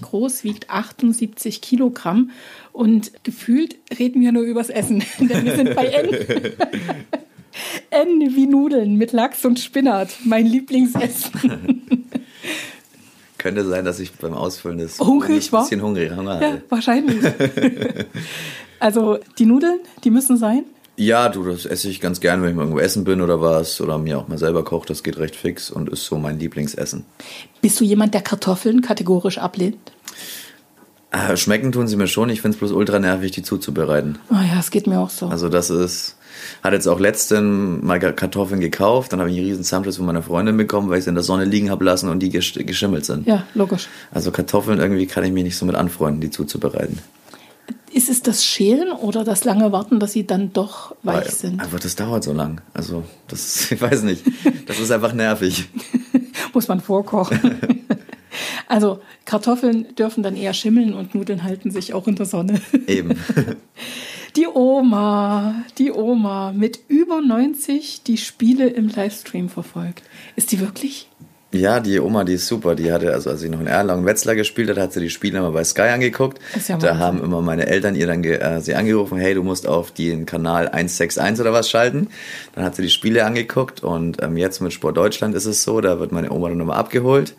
[0.00, 2.30] groß, wiegt 78 Kilogramm
[2.72, 5.04] und gefühlt reden wir nur übers Essen.
[5.20, 6.08] Denn wir sind bei N.
[7.90, 11.84] N wie Nudeln mit Lachs und Spinat, mein Lieblingsessen.
[13.38, 15.60] Könnte sein, dass ich beim Ausfüllen des hungrig war.
[15.60, 16.44] ein bisschen hungrig Hunger hatte.
[16.46, 17.22] Ja, wahrscheinlich.
[18.84, 20.64] Also die Nudeln, die müssen sein?
[20.98, 23.80] Ja, du, das esse ich ganz gern, wenn ich mal irgendwo essen bin oder was.
[23.80, 24.86] Oder mir auch mal selber koche.
[24.86, 27.06] Das geht recht fix und ist so mein Lieblingsessen.
[27.62, 29.78] Bist du jemand, der Kartoffeln kategorisch ablehnt?
[31.12, 32.28] Äh, schmecken tun sie mir schon.
[32.28, 34.18] Ich finde es bloß ultra nervig, die zuzubereiten.
[34.30, 35.28] Oh ja, es geht mir auch so.
[35.28, 36.16] Also das ist...
[36.62, 39.14] Hat jetzt auch letztens mal Kartoffeln gekauft.
[39.14, 41.24] Dann habe ich einen riesen Samschiss von meiner Freundin bekommen, weil ich sie in der
[41.24, 43.26] Sonne liegen habe lassen und die geschimmelt sind.
[43.26, 43.88] Ja, logisch.
[44.12, 46.98] Also Kartoffeln irgendwie kann ich mich nicht so mit anfreunden, die zuzubereiten
[47.94, 51.60] Ist es das Schälen oder das lange Warten, dass sie dann doch weich Weil sind?
[51.60, 52.60] Einfach, das dauert so lang.
[52.74, 54.24] Also, das, ich weiß nicht.
[54.66, 55.68] Das ist einfach nervig.
[56.52, 57.60] Muss man vorkochen.
[58.68, 62.60] also, Kartoffeln dürfen dann eher schimmeln und Nudeln halten sich auch in der Sonne.
[62.88, 63.16] Eben.
[64.34, 70.02] Die Oma, die Oma mit über 90 die Spiele im Livestream verfolgt.
[70.34, 71.08] Ist die wirklich
[71.54, 72.74] ja, die Oma, die ist super.
[72.74, 75.38] Die hatte, also als sie noch in Erlangen Wetzlar gespielt hat, hat sie die Spiele
[75.38, 76.38] immer bei Sky angeguckt.
[76.68, 79.90] Ja da haben immer meine Eltern ihr dann äh, sie angerufen, hey, du musst auf
[79.90, 82.08] den Kanal 161 oder was schalten.
[82.54, 85.80] Dann hat sie die Spiele angeguckt und ähm, jetzt mit Sport Deutschland ist es so,
[85.80, 87.34] da wird meine Oma dann nochmal abgeholt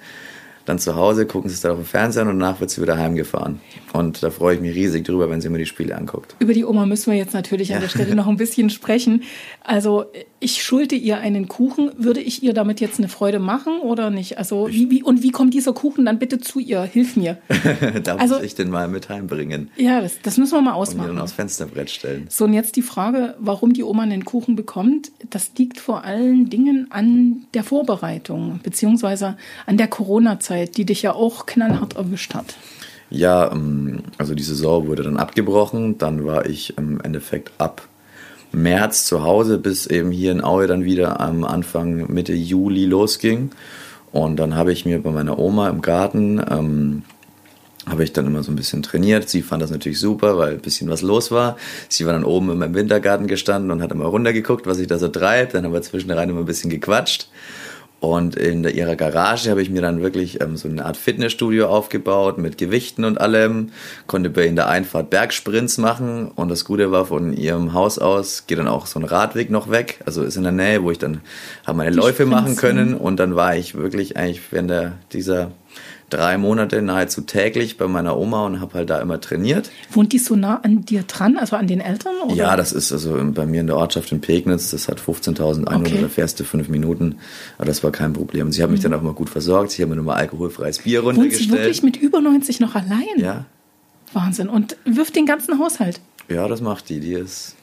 [0.66, 2.98] dann zu Hause, gucken sie es dann auf dem Fernseher und danach wird sie wieder
[2.98, 3.62] heimgefahren.
[3.94, 6.36] Und da freue ich mich riesig drüber, wenn sie mir die Spiele anguckt.
[6.40, 7.76] Über die Oma müssen wir jetzt natürlich ja.
[7.76, 9.24] an der Stelle noch ein bisschen sprechen.
[9.68, 10.06] Also
[10.40, 11.92] ich schulte ihr einen Kuchen.
[11.98, 14.38] Würde ich ihr damit jetzt eine Freude machen oder nicht?
[14.38, 16.84] Also wie, wie und wie kommt dieser Kuchen dann bitte zu ihr?
[16.84, 17.38] Hilf mir.
[18.04, 19.72] da also, muss ich den mal mit heimbringen.
[19.76, 21.10] Ja, das, das müssen wir mal ausmachen.
[21.10, 22.28] Und ihn aufs Fensterbrett stellen.
[22.30, 25.12] So, und jetzt die Frage, warum die Oma einen Kuchen bekommt.
[25.32, 31.14] Das liegt vor allen Dingen an der Vorbereitung, beziehungsweise an der Corona-Zeit, die dich ja
[31.14, 32.56] auch knallhart erwischt hat.
[33.10, 35.98] Ja, ähm, also die Saison wurde dann abgebrochen.
[35.98, 37.88] Dann war ich im Endeffekt ab
[38.56, 43.52] März zu Hause, bis eben hier in Aue dann wieder am Anfang Mitte Juli losging.
[44.12, 47.04] Und dann habe ich mir bei meiner Oma im Garten, ähm,
[47.86, 49.30] habe ich dann immer so ein bisschen trainiert.
[49.30, 51.58] Sie fand das natürlich super, weil ein bisschen was los war.
[51.90, 54.98] Sie war dann oben in meinem Wintergarten gestanden und hat immer runtergeguckt, was ich da
[54.98, 55.52] so treibe.
[55.52, 57.28] Dann haben wir zwischendrin immer ein bisschen gequatscht.
[58.06, 61.68] Und in der, ihrer Garage habe ich mir dann wirklich ähm, so eine Art Fitnessstudio
[61.68, 63.72] aufgebaut mit Gewichten und allem.
[64.08, 66.30] Konnte bei in der Einfahrt Bergsprints machen.
[66.30, 69.72] Und das Gute war, von ihrem Haus aus geht dann auch so ein Radweg noch
[69.72, 70.00] weg.
[70.06, 71.22] Also ist in der Nähe, wo ich dann
[71.66, 72.94] habe meine Die Läufe Sprints machen können.
[72.94, 75.52] Und dann war ich wirklich eigentlich während der, dieser
[76.10, 79.72] drei Monate nahezu täglich bei meiner Oma und habe halt da immer trainiert.
[79.92, 82.14] Wohnt die so nah an dir dran, also an den Eltern?
[82.24, 82.36] Oder?
[82.36, 85.80] Ja, das ist also bei mir in der Ortschaft in Pegnitz, das hat 15.000 Einwohner,
[85.80, 86.02] okay.
[86.02, 87.18] da fährst du fünf Minuten,
[87.58, 88.52] aber das war kein Problem.
[88.52, 88.92] Sie haben mich mhm.
[88.92, 91.50] dann auch mal gut versorgt, sie haben mir nochmal alkoholfreies Bier runtergestellt.
[91.50, 93.18] Wohnt sie wirklich mit über 90 noch allein?
[93.18, 93.46] Ja.
[94.14, 94.48] Wahnsinn.
[94.50, 96.00] Und wirft den ganzen Haushalt?
[96.30, 97.00] Ja, das macht die.
[97.00, 97.56] Die ist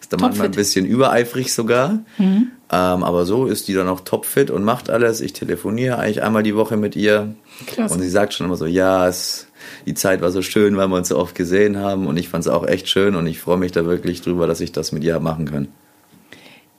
[0.00, 2.00] ist dann manchmal ein bisschen übereifrig sogar.
[2.18, 2.52] Mhm.
[2.70, 5.20] Ähm, aber so ist die dann auch topfit und macht alles.
[5.20, 7.34] Ich telefoniere eigentlich einmal die Woche mit ihr.
[7.66, 7.94] Klasse.
[7.94, 9.46] Und sie sagt schon immer so, ja, es,
[9.86, 12.06] die Zeit war so schön, weil wir uns so oft gesehen haben.
[12.06, 14.60] Und ich fand es auch echt schön und ich freue mich da wirklich drüber, dass
[14.60, 15.68] ich das mit ihr machen kann.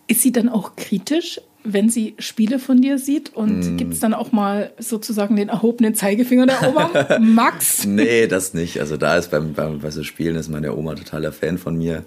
[0.08, 3.36] Ist sie dann auch kritisch, wenn sie Spiele von dir sieht?
[3.36, 3.78] Und mm.
[3.78, 6.92] gibt es dann auch mal sozusagen den erhobenen Zeigefinger der Oma?
[7.20, 7.86] Max?
[7.86, 8.80] nee, das nicht.
[8.80, 12.04] Also da ist beim, beim bei so Spielen ist meine Oma totaler Fan von mir.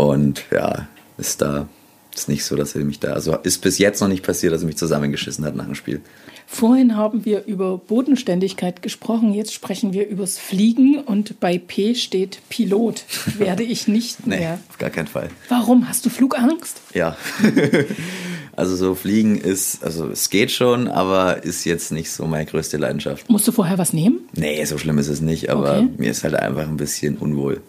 [0.00, 1.68] Und ja, ist da
[2.14, 4.62] ist nicht so, dass er mich da, also ist bis jetzt noch nicht passiert, dass
[4.62, 6.00] er mich zusammengeschissen hat nach dem Spiel.
[6.46, 12.40] Vorhin haben wir über Bodenständigkeit gesprochen, jetzt sprechen wir übers Fliegen und bei P steht
[12.48, 13.04] Pilot.
[13.38, 14.38] Werde ich nicht mehr.
[14.38, 15.28] nee, auf gar keinen Fall.
[15.48, 15.88] Warum?
[15.88, 16.80] Hast du Flugangst?
[16.92, 17.16] Ja.
[18.56, 22.76] also so Fliegen ist, also es geht schon, aber ist jetzt nicht so meine größte
[22.76, 23.30] Leidenschaft.
[23.30, 24.20] Musst du vorher was nehmen?
[24.32, 25.88] Nee, so schlimm ist es nicht, aber okay.
[25.98, 27.62] mir ist halt einfach ein bisschen unwohl.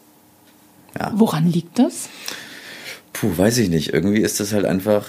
[0.99, 1.11] Ja.
[1.15, 2.09] Woran liegt das?
[3.13, 3.93] Puh, weiß ich nicht.
[3.93, 5.07] Irgendwie ist das halt einfach.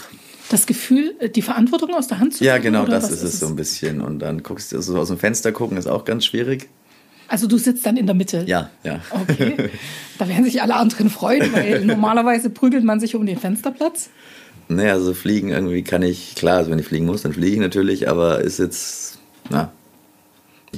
[0.48, 2.54] Das Gefühl, äh, die Verantwortung aus der Hand zu nehmen?
[2.54, 4.00] Ja, genau, das ist es so ein bisschen.
[4.00, 6.68] Und dann guckst du so aus dem Fenster gucken, ist auch ganz schwierig.
[7.28, 8.44] Also du sitzt dann in der Mitte?
[8.46, 9.00] Ja, ja.
[9.10, 9.70] Okay.
[10.18, 14.10] Da werden sich alle anderen freuen, weil normalerweise prügelt man sich um den Fensterplatz.
[14.68, 17.58] Nee, also fliegen irgendwie kann ich, klar, also wenn ich fliegen muss, dann fliege ich
[17.58, 19.18] natürlich, aber ist jetzt,
[19.50, 19.72] na.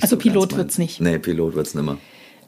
[0.00, 1.00] Also so Pilot wird's nicht?
[1.00, 1.98] Nee, Pilot wird's nimmer.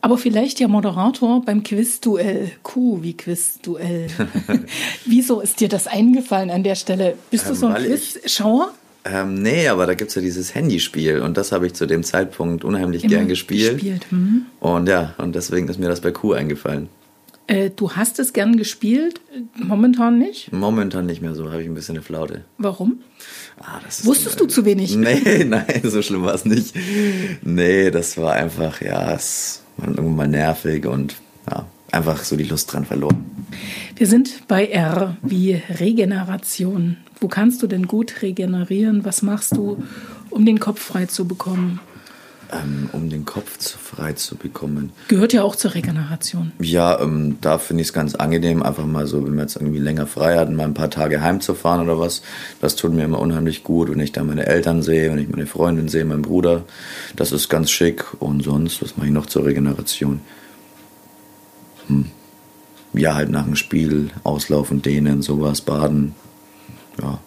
[0.07, 2.53] Aber vielleicht ja Moderator beim Quizduell.
[2.63, 4.07] Q wie Quizduell.
[5.05, 7.17] Wieso ist dir das eingefallen an der Stelle?
[7.33, 8.73] Bist ähm, du so ein Quizschauer?
[9.05, 12.05] Ähm, nee, aber da gibt es ja dieses Handyspiel und das habe ich zu dem
[12.05, 13.81] Zeitpunkt unheimlich Immer gern gespielt.
[13.81, 14.07] gespielt.
[14.13, 14.47] Mhm.
[14.61, 16.89] Und ja, und deswegen ist mir das bei Q eingefallen.
[17.49, 19.21] Äh, du hast es gern gespielt,
[19.57, 20.53] momentan nicht?
[20.53, 22.45] Momentan nicht mehr so, habe ich ein bisschen eine Flaute.
[22.59, 23.01] Warum?
[23.59, 24.95] Ah, Wusstest du zu wenig?
[24.95, 26.77] Nee, nein, so schlimm war es nicht.
[27.43, 31.17] Nee, das war einfach, ja, es irgendwann mal nervig und
[31.51, 33.25] ja, einfach so die Lust dran verloren.
[33.95, 36.97] Wir sind bei R wie Regeneration.
[37.21, 39.05] Wo kannst du denn gut regenerieren?
[39.05, 39.83] Was machst du,
[40.31, 41.81] um den Kopf frei zu bekommen?
[42.53, 44.93] Ähm, um den Kopf frei zu bekommen.
[45.09, 46.53] Gehört ja auch zur Regeneration.
[46.61, 49.81] Ja, ähm, da finde ich es ganz angenehm, einfach mal so, wenn man jetzt irgendwie
[49.81, 52.23] länger frei hat, mal ein paar Tage heimzufahren oder was.
[52.61, 55.47] Das tut mir immer unheimlich gut, wenn ich da meine Eltern sehe, wenn ich meine
[55.47, 56.65] Freundin sehe, meinen Bruder.
[57.17, 58.05] Das ist ganz schick.
[58.21, 60.21] Und sonst, was mache ich noch zur Regeneration?
[61.89, 62.07] Hm.
[62.93, 66.15] Ja, halt nach dem Spiel auslaufen, dehnen, sowas, baden.
[67.03, 67.19] Ja,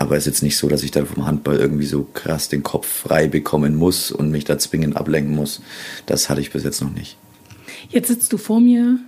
[0.00, 2.62] aber es ist jetzt nicht so, dass ich dann vom Handball irgendwie so krass den
[2.62, 5.60] Kopf frei bekommen muss und mich da zwingend ablenken muss.
[6.06, 7.18] Das hatte ich bis jetzt noch nicht.
[7.90, 8.98] Jetzt sitzt du vor mir,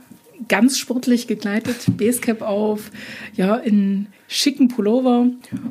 [0.49, 2.91] ganz sportlich gekleidet, Basecap auf,
[3.35, 5.29] ja, in schicken Pullover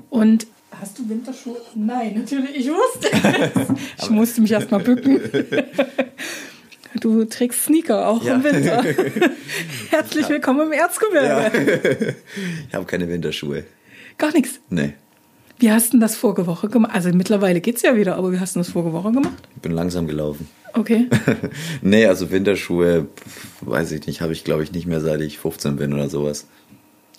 [0.10, 1.58] und Hast du Winterschuhe?
[1.76, 3.68] Nein, natürlich, ich wusste es.
[4.04, 5.20] Ich musste mich erst mal bücken.
[7.00, 8.36] Du trägst Sneaker auch ja.
[8.36, 8.84] im Winter.
[9.92, 11.28] Herzlich willkommen im Erzgebirge.
[11.28, 11.52] Ja.
[12.70, 13.66] Ich habe keine Winterschuhe.
[14.18, 14.60] Gar nichts?
[14.70, 14.94] Nee.
[15.62, 16.92] Wie hast du das vorige Woche gemacht?
[16.92, 19.38] Also mittlerweile geht es ja wieder, aber wie hast du das vorige Woche gemacht?
[19.56, 20.50] Ich bin langsam gelaufen.
[20.74, 21.08] Okay.
[21.84, 23.06] nee, also Winterschuhe,
[23.62, 26.48] weiß ich nicht, habe ich glaube ich nicht mehr seit ich 15 bin oder sowas.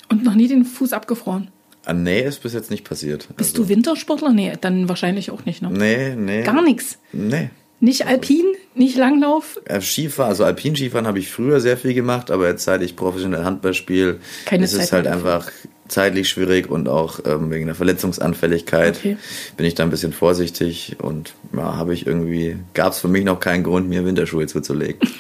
[0.09, 1.53] Und noch nie den Fuß abgefroren?
[1.85, 3.29] Ah, nee, ist bis jetzt nicht passiert.
[3.37, 3.63] Bist also.
[3.63, 4.33] du Wintersportler?
[4.33, 5.71] Nee, dann wahrscheinlich auch nicht, ne?
[5.71, 6.43] Nee, nee.
[6.43, 6.99] Gar nichts?
[7.13, 7.51] Nee.
[7.79, 9.61] Nicht Alpin, nicht Langlauf?
[9.81, 13.75] Skifahren, also Alpinskifahren habe ich früher sehr viel gemacht, aber jetzt seit ich professionell Handball
[13.75, 14.19] spiele,
[14.51, 15.49] ist es halt einfach
[15.93, 19.17] zeitlich schwierig und auch ähm, wegen der Verletzungsanfälligkeit okay.
[19.57, 23.25] bin ich da ein bisschen vorsichtig und ja, habe ich irgendwie, gab es für mich
[23.25, 25.01] noch keinen Grund, mir Winterschuhe zuzulegen.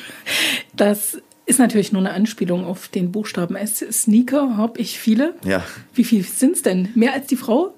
[0.74, 3.84] Das ist natürlich nur eine Anspielung auf den Buchstaben S.
[3.90, 5.34] Sneaker habe ich viele.
[5.44, 5.62] Ja.
[5.92, 6.88] Wie viel sind es denn?
[6.94, 7.74] Mehr als die Frau?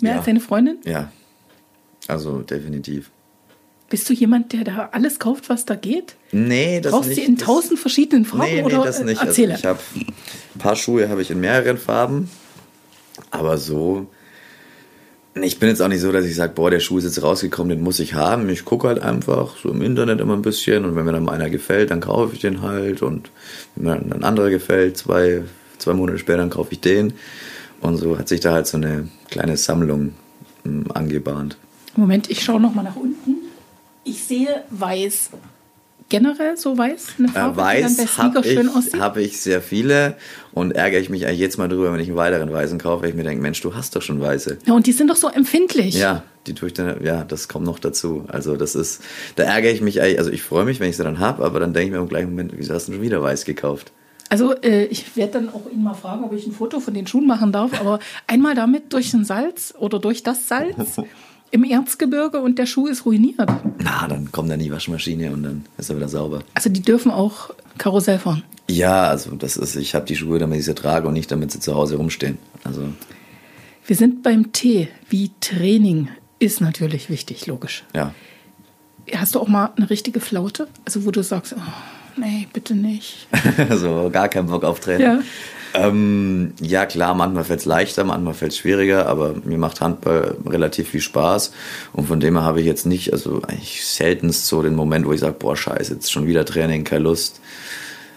[0.00, 0.16] Mehr ja.
[0.18, 0.78] als deine Freundin?
[0.84, 1.10] Ja.
[2.06, 3.10] Also definitiv.
[3.90, 6.14] Bist du jemand, der da alles kauft, was da geht?
[6.30, 7.18] Nee, das Brauchst nicht.
[7.18, 9.22] Brauchst du in tausend verschiedenen Farben nee, nee, oder das nicht.
[9.22, 9.54] Erzähle.
[9.54, 12.28] Also ich habe ein paar Schuhe habe ich in mehreren Farben,
[13.30, 14.08] aber so
[15.44, 17.70] ich bin jetzt auch nicht so, dass ich sage, boah, der Schuh ist jetzt rausgekommen,
[17.70, 18.48] den muss ich haben.
[18.48, 21.32] Ich gucke halt einfach so im Internet immer ein bisschen und wenn mir dann mal
[21.32, 23.30] einer gefällt, dann kaufe ich den halt und
[23.74, 25.42] wenn mir dann ein anderer gefällt, zwei,
[25.78, 27.14] zwei Monate später, dann kaufe ich den.
[27.80, 30.14] Und so hat sich da halt so eine kleine Sammlung
[30.64, 31.56] ähm, angebahnt.
[31.96, 33.36] Moment, ich schaue nochmal nach unten.
[34.18, 35.30] Ich sehe weiß.
[36.08, 37.06] Generell so weiß?
[37.18, 40.16] Eine Farbe, äh, weiß habe ich, hab ich sehr viele
[40.52, 43.10] und ärgere ich mich eigentlich jetzt mal drüber, wenn ich einen weiteren weißen kaufe, weil
[43.10, 44.58] ich mir denke, Mensch, du hast doch schon weiße.
[44.66, 45.94] Ja, und die sind doch so empfindlich.
[45.94, 48.24] Ja, die tue ich dann, ja, das kommt noch dazu.
[48.26, 49.02] Also das ist,
[49.36, 51.60] da ärgere ich mich eigentlich, also ich freue mich, wenn ich sie dann habe, aber
[51.60, 53.92] dann denke ich mir im gleichen Moment, wieso hast du schon wieder weiß gekauft?
[54.30, 57.06] Also äh, ich werde dann auch ihn mal fragen, ob ich ein Foto von den
[57.06, 60.74] Schuhen machen darf, aber einmal damit durch den Salz oder durch das Salz
[61.50, 63.50] im Erzgebirge und der Schuh ist ruiniert.
[63.78, 66.40] Na, dann kommt dann die Waschmaschine und dann ist er wieder sauber.
[66.54, 68.42] Also die dürfen auch Karussell fahren.
[68.70, 71.50] Ja, also das ist, ich habe die Schuhe, damit ich sie trage und nicht, damit
[71.52, 72.38] sie zu Hause rumstehen.
[72.64, 72.82] Also.
[73.86, 76.08] Wir sind beim T, wie Training
[76.38, 77.84] ist natürlich wichtig, logisch.
[77.94, 78.12] Ja.
[79.14, 80.68] Hast du auch mal eine richtige Flaute?
[80.84, 83.26] Also wo du sagst, oh, nee, bitte nicht.
[83.70, 85.06] so gar keinen Bock auf Training.
[85.06, 85.20] Ja.
[85.74, 90.36] Ähm, ja, klar, manchmal fällt es leichter, manchmal fällt es schwieriger, aber mir macht Handball
[90.46, 91.52] relativ viel Spaß.
[91.92, 95.12] Und von dem her habe ich jetzt nicht, also eigentlich seltenst so den Moment, wo
[95.12, 97.40] ich sage, boah, scheiße, jetzt schon wieder Training, keine Lust.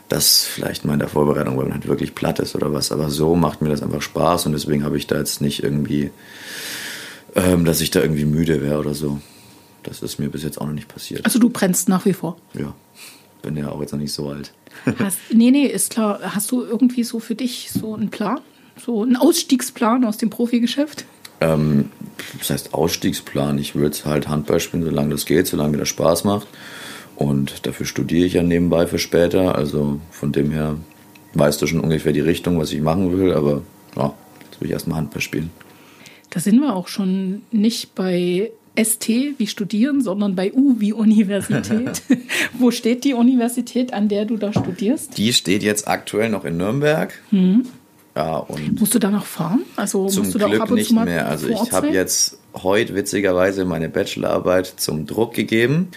[0.08, 2.92] Das vielleicht mal in der Vorbereitung, weil man halt wirklich platt ist oder was.
[2.92, 6.12] Aber so macht mir das einfach Spaß und deswegen habe ich da jetzt nicht irgendwie,
[7.36, 9.20] ähm, dass ich da irgendwie müde wäre oder so.
[9.84, 11.26] Das ist mir bis jetzt auch noch nicht passiert.
[11.26, 12.38] Also du brennst nach wie vor?
[12.54, 12.74] Ja,
[13.42, 14.54] bin ja auch jetzt noch nicht so alt.
[15.00, 16.20] Hast, nee, nee, ist klar.
[16.24, 18.40] Hast du irgendwie so für dich so einen Plan?
[18.78, 21.06] So einen Ausstiegsplan aus dem Profigeschäft?
[21.42, 21.90] Ähm,
[22.38, 23.58] das heißt Ausstiegsplan.
[23.58, 26.48] Ich würde halt Handball spielen, solange das geht, solange mir das Spaß macht.
[27.16, 29.56] Und dafür studiere ich ja nebenbei für später.
[29.56, 30.78] Also von dem her
[31.34, 33.34] weißt du schon ungefähr die Richtung, was ich machen will.
[33.34, 33.62] Aber
[33.96, 34.14] ja,
[34.46, 35.52] jetzt will ich erstmal Handball spielen.
[36.30, 42.02] Da sind wir auch schon nicht bei ST wie studieren, sondern bei U wie Universität.
[42.54, 45.18] Wo steht die Universität, an der du da studierst?
[45.18, 47.14] Die steht jetzt aktuell noch in Nürnberg.
[47.32, 47.66] Mhm.
[48.16, 49.62] Ja, und musst du da noch fahren?
[49.76, 51.28] Also zum musst du Glück da auch ab und nicht mehr.
[51.28, 55.90] Also ich habe jetzt heute witzigerweise meine Bachelorarbeit zum Druck gegeben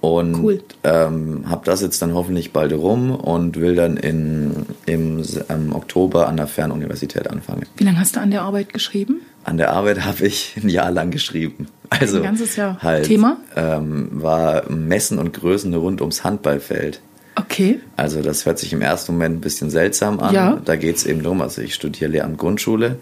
[0.00, 0.64] und cool.
[0.82, 6.26] ähm, habe das jetzt dann hoffentlich bald rum und will dann in, im, im Oktober
[6.26, 7.66] an der Fernuniversität anfangen.
[7.76, 9.20] Wie lange hast du an der Arbeit geschrieben?
[9.44, 11.68] An der Arbeit habe ich ein Jahr lang geschrieben.
[12.00, 12.78] Also ein ganzes Jahr.
[12.82, 13.38] Halt, Thema?
[13.54, 17.00] Ähm, war Messen und Größen rund ums Handballfeld.
[17.34, 17.80] Okay.
[17.96, 20.34] Also das hört sich im ersten Moment ein bisschen seltsam an.
[20.34, 20.60] Ja.
[20.64, 22.98] Da geht es eben darum, also ich studiere Lehramt Grundschule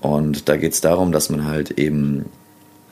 [0.00, 2.26] und da geht es darum, dass man halt eben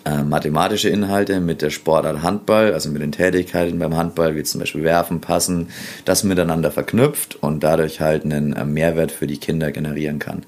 [0.04, 4.60] äh, mathematische Inhalte mit der Sportart Handball, also mit den Tätigkeiten beim Handball, wie zum
[4.60, 5.68] Beispiel Werfen, Passen,
[6.06, 10.44] das miteinander verknüpft und dadurch halt einen äh, Mehrwert für die Kinder generieren kann.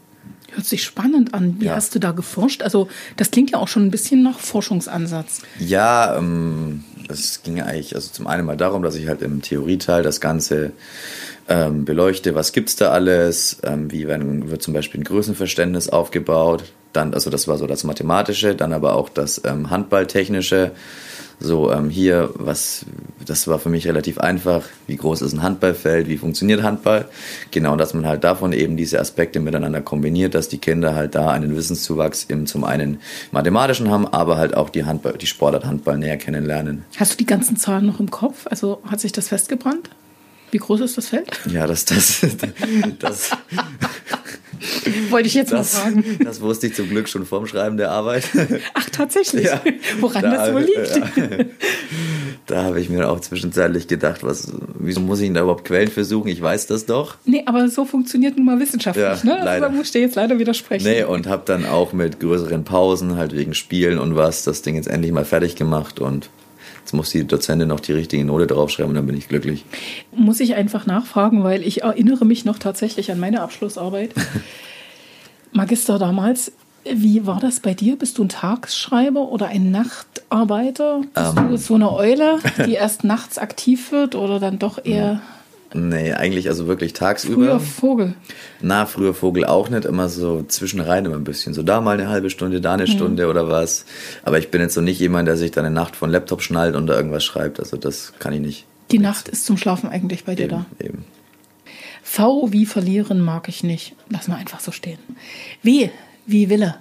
[0.55, 1.57] Hört sich spannend an.
[1.59, 1.75] Wie ja.
[1.75, 2.63] hast du da geforscht?
[2.63, 5.43] Also das klingt ja auch schon ein bisschen nach Forschungsansatz.
[5.59, 10.03] Ja, ähm, es ging eigentlich also zum einen mal darum, dass ich halt im Theorieteil
[10.03, 10.73] das Ganze
[11.49, 16.65] ähm, beleuchte, was gibt's da alles, ähm, wie werden, wird zum Beispiel ein Größenverständnis aufgebaut,
[16.93, 20.73] dann, also das war so das Mathematische, dann aber auch das ähm, Handballtechnische,
[21.41, 22.87] so ähm, hier, was,
[23.25, 24.65] das war für mich relativ einfach.
[24.87, 26.09] Wie groß ist ein Handballfeld?
[26.09, 27.07] Wie funktioniert Handball?
[27.51, 31.31] Genau, dass man halt davon eben diese Aspekte miteinander kombiniert, dass die Kinder halt da
[31.31, 35.99] einen Wissenszuwachs im zum einen mathematischen haben, aber halt auch die Handball, die Sportart Handball
[35.99, 36.85] näher kennenlernen.
[36.97, 38.47] Hast du die ganzen Zahlen noch im Kopf?
[38.49, 39.91] Also hat sich das festgebrannt?
[40.53, 41.41] Wie groß ist das Feld?
[41.51, 42.21] Ja, das, das,
[42.99, 43.31] das,
[45.13, 46.19] wollte ich jetzt das, mal fragen.
[46.25, 48.25] Das wusste ich zum Glück schon vorm Schreiben der Arbeit.
[48.75, 49.45] Ach, tatsächlich?
[49.45, 49.63] Ja,
[50.01, 50.97] Woran da, das wohl liegt?
[50.97, 51.45] Ja,
[52.47, 55.91] da habe ich mir auch zwischenzeitlich gedacht, was, wieso muss ich denn da überhaupt Quellen
[55.91, 56.29] versuchen?
[56.29, 57.17] Ich weiß das doch.
[57.25, 59.41] Nee, aber so funktioniert nun mal wissenschaftlich, ja, ne?
[59.45, 59.69] Leider.
[59.69, 60.85] Da muss ich dir jetzt leider widersprechen.
[60.85, 64.75] Nee, und habe dann auch mit größeren Pausen, halt wegen Spielen und was, das Ding
[64.75, 66.31] jetzt endlich mal fertig gemacht und
[66.83, 69.65] Jetzt muss die Dozentin noch die richtige Note draufschreiben und dann bin ich glücklich.
[70.11, 74.11] Muss ich einfach nachfragen, weil ich erinnere mich noch tatsächlich an meine Abschlussarbeit.
[75.53, 76.53] Magister damals,
[76.85, 77.97] wie war das bei dir?
[77.97, 81.03] Bist du ein Tagsschreiber oder ein Nachtarbeiter?
[81.15, 81.57] Bist um, du ähm.
[81.57, 85.21] so eine Eule, die erst nachts aktiv wird oder dann doch eher
[85.75, 87.35] Nee, eigentlich also wirklich tagsüber.
[87.35, 88.15] Früher Vogel.
[88.61, 91.55] Na, früher Vogel auch nicht, immer so zwischenrein immer ein bisschen.
[91.55, 92.89] So da mal eine halbe Stunde, da eine mhm.
[92.89, 93.87] Stunde oder was.
[94.23, 96.77] Aber ich bin jetzt so nicht jemand, der sich dann eine Nacht von Laptop schnallt
[96.77, 97.59] und da irgendwas schreibt.
[97.59, 98.67] Also das kann ich nicht.
[98.91, 99.17] Die Nichts.
[99.17, 100.85] Nacht ist zum Schlafen eigentlich bei dir eben, da.
[100.85, 101.05] Eben.
[102.13, 103.95] V wie verlieren mag ich nicht.
[104.11, 104.99] Lass mal einfach so stehen.
[105.63, 105.89] W
[106.27, 106.75] wie Wille.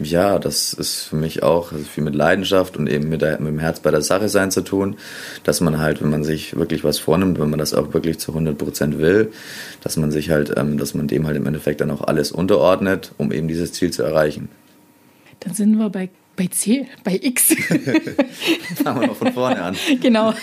[0.00, 3.48] Ja, das ist für mich auch also viel mit Leidenschaft und eben mit, der, mit,
[3.48, 4.96] dem Herz bei der Sache sein zu tun,
[5.44, 8.32] dass man halt, wenn man sich wirklich was vornimmt, wenn man das auch wirklich zu
[8.32, 9.32] 100 Prozent will,
[9.80, 13.12] dass man sich halt, ähm, dass man dem halt im Endeffekt dann auch alles unterordnet,
[13.16, 14.50] um eben dieses Ziel zu erreichen.
[15.40, 17.48] Dann sind wir bei, bei C, bei X.
[18.82, 19.76] Fangen wir noch von vorne an.
[20.00, 20.34] Genau.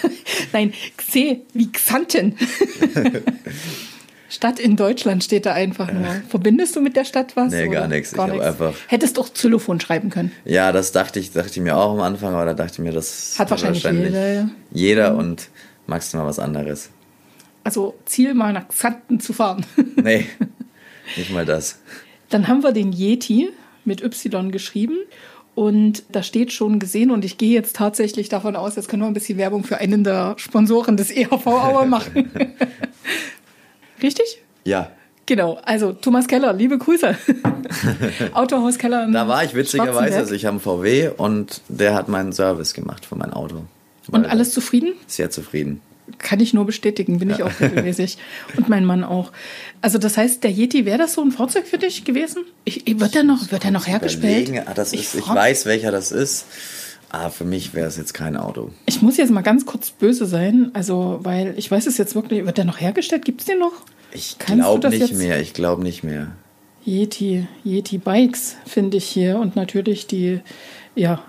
[0.53, 2.35] Nein, C wie Xanten.
[4.29, 6.05] Stadt in Deutschland steht da einfach nur.
[6.29, 7.51] Verbindest du mit der Stadt was?
[7.51, 8.13] Nee, gar nichts.
[8.13, 8.75] Gar ich einfach.
[8.87, 10.31] Hättest du auch Xylophon schreiben können.
[10.45, 12.91] Ja, das dachte ich, dachte ich mir auch am Anfang, aber da dachte ich mir,
[12.91, 14.33] das hat wahrscheinlich, wahrscheinlich jeder.
[14.33, 14.49] Ja.
[14.71, 15.19] Jeder mhm.
[15.19, 15.49] und
[15.87, 16.91] magst du mal was anderes.
[17.63, 19.65] Also Ziel mal nach Xanten zu fahren.
[19.95, 20.27] nee,
[21.17, 21.79] nicht mal das.
[22.29, 23.49] Dann haben wir den Yeti
[23.83, 24.97] mit Y geschrieben.
[25.59, 29.07] Und da steht schon gesehen, und ich gehe jetzt tatsächlich davon aus, jetzt können wir
[29.07, 32.31] ein bisschen Werbung für einen der Sponsoren des EHV Auer machen.
[34.01, 34.41] Richtig?
[34.63, 34.91] Ja.
[35.25, 37.13] Genau, also Thomas Keller, liebe Grüße.
[38.31, 39.05] Autohaus Keller.
[39.11, 43.05] Da war ich witzigerweise, also ich habe einen VW und der hat meinen Service gemacht
[43.05, 43.63] für mein Auto.
[44.09, 44.93] Und alles zufrieden?
[45.07, 45.81] Sehr zufrieden.
[46.17, 47.35] Kann ich nur bestätigen, bin ja.
[47.35, 48.17] ich auch regelmäßig.
[48.57, 49.31] und mein Mann auch.
[49.81, 52.43] Also das heißt, der Yeti, wäre das so ein Fahrzeug für dich gewesen?
[52.65, 54.51] Ich, wird der noch, wird der noch hergestellt?
[54.65, 56.45] Ah, das ist, ich, ich weiß, welcher das ist.
[57.11, 58.71] Ah, für mich wäre es jetzt kein Auto.
[58.85, 62.45] Ich muss jetzt mal ganz kurz böse sein, also weil ich weiß es jetzt wirklich,
[62.45, 63.25] wird der noch hergestellt?
[63.25, 63.73] Gibt es den noch?
[64.11, 66.31] Ich glaube nicht mehr, ich glaube nicht mehr.
[66.85, 70.41] Yeti, Yeti Bikes finde ich hier und natürlich die
[70.95, 71.23] ja,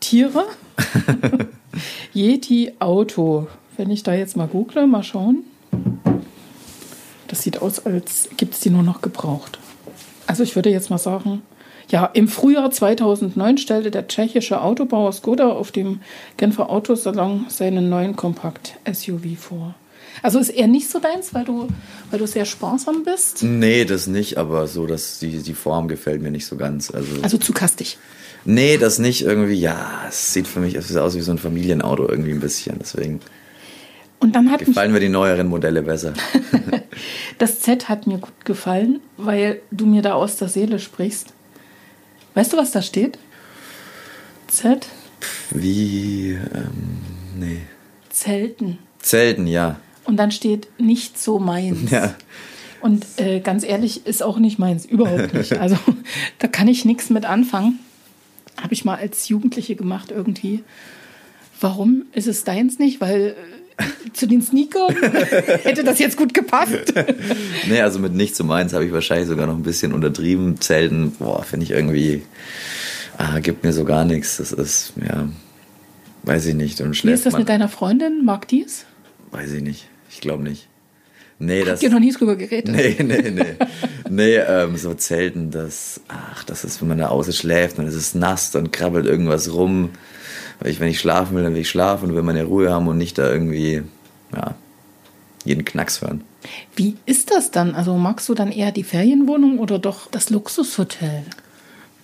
[0.00, 0.44] Tiere.
[2.14, 3.48] Yeti Auto.
[3.78, 5.44] Wenn ich da jetzt mal google, mal schauen.
[7.28, 9.60] Das sieht aus, als gibt es die nur noch gebraucht.
[10.26, 11.42] Also ich würde jetzt mal sagen,
[11.88, 16.00] ja, im Frühjahr 2009 stellte der tschechische Autobauer Skoda auf dem
[16.36, 19.76] Genfer Autosalon seinen neuen Kompakt-SUV vor.
[20.24, 21.68] Also ist er nicht so deins, weil du,
[22.10, 23.44] weil du sehr sparsam bist?
[23.44, 26.90] Nee, das nicht, aber so, dass die, die Form gefällt mir nicht so ganz.
[26.90, 27.96] Also, also zu kastig?
[28.44, 32.32] Nee, das nicht irgendwie, ja, es sieht für mich aus wie so ein Familienauto irgendwie
[32.32, 33.20] ein bisschen, deswegen.
[34.20, 36.14] Und dann hat gefallen mir die neueren Modelle besser.
[37.38, 41.32] das Z hat mir gut gefallen, weil du mir da aus der Seele sprichst.
[42.34, 43.18] Weißt du, was da steht?
[44.48, 44.86] Z?
[45.50, 46.98] Wie, ähm,
[47.38, 47.60] nee.
[48.10, 48.78] Zelten.
[49.00, 49.80] Zelten, ja.
[50.04, 51.90] Und dann steht nicht so meins.
[51.90, 52.14] Ja.
[52.80, 55.54] Und äh, ganz ehrlich, ist auch nicht meins, überhaupt nicht.
[55.54, 55.76] Also
[56.38, 57.80] da kann ich nichts mit anfangen.
[58.56, 60.62] Habe ich mal als Jugendliche gemacht irgendwie.
[61.60, 63.00] Warum ist es deins nicht?
[63.00, 63.34] Weil äh,
[64.12, 64.94] zu den Sneakern
[65.62, 66.92] hätte das jetzt gut gepasst.
[67.68, 70.60] nee, also mit nicht so meins habe ich wahrscheinlich sogar noch ein bisschen untertrieben.
[70.60, 72.22] Zelten, boah, finde ich irgendwie,
[73.16, 74.38] ah, gibt mir so gar nichts.
[74.38, 75.28] Das ist, ja,
[76.24, 76.80] weiß ich nicht.
[76.80, 78.24] Und Wie ist das mit deiner Freundin?
[78.24, 78.84] Mag die es?
[79.30, 79.88] Weiß ich nicht.
[80.10, 80.68] Ich glaube nicht.
[81.38, 81.74] Nee, das.
[81.74, 82.74] Habt ihr noch nie drüber geredet?
[82.74, 83.56] Nee, nee, nee.
[84.10, 87.94] nee, ähm, so Zelten, das, ach, das ist, wenn man da außen schläft und es
[87.94, 89.90] ist nass, dann krabbelt irgendwas rum.
[90.60, 92.88] Weil ich, wenn ich schlafen will, dann will ich schlafen und will meine Ruhe haben
[92.88, 93.82] und nicht da irgendwie,
[94.34, 94.54] ja,
[95.44, 96.22] jeden Knacks hören.
[96.76, 97.74] Wie ist das dann?
[97.74, 101.24] Also magst du dann eher die Ferienwohnung oder doch das Luxushotel?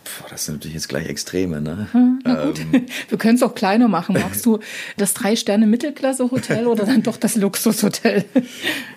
[0.05, 1.89] Puh, das sind natürlich jetzt gleich Extreme, ne?
[1.93, 2.87] Hm, ähm.
[3.09, 4.17] Wir können es auch kleiner machen.
[4.21, 4.61] Magst du
[4.97, 8.25] das Drei-Sterne-Mittelklasse-Hotel oder dann doch das Luxushotel?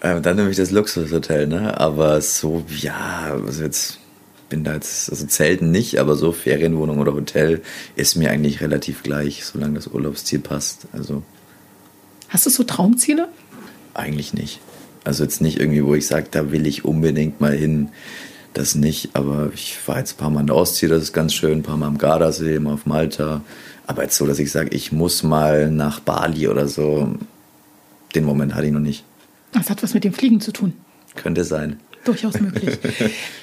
[0.02, 1.80] Ähm, dann nehme ich das Luxushotel, ne?
[1.80, 4.00] Aber so, ja, also jetzt
[4.50, 7.62] bin da jetzt, also Zelten nicht, aber so Ferienwohnung oder Hotel
[7.96, 10.88] ist mir eigentlich relativ gleich, solange das Urlaubsziel passt.
[10.94, 11.24] Also.
[12.30, 13.28] Hast du so Traumziele?
[13.94, 14.60] Eigentlich nicht.
[15.04, 17.90] Also jetzt nicht irgendwie, wo ich sage, da will ich unbedingt mal hin.
[18.54, 21.34] Das nicht, aber ich war jetzt ein paar Mal in der Ostsee, das ist ganz
[21.34, 23.42] schön, ein paar Mal am Gardasee, mal auf Malta.
[23.86, 27.16] Aber jetzt so, dass ich sage, ich muss mal nach Bali oder so,
[28.16, 29.04] den Moment hatte ich noch nicht.
[29.52, 30.74] Das hat was mit dem Fliegen zu tun.
[31.16, 31.80] Könnte sein.
[32.08, 32.78] Durchaus möglich.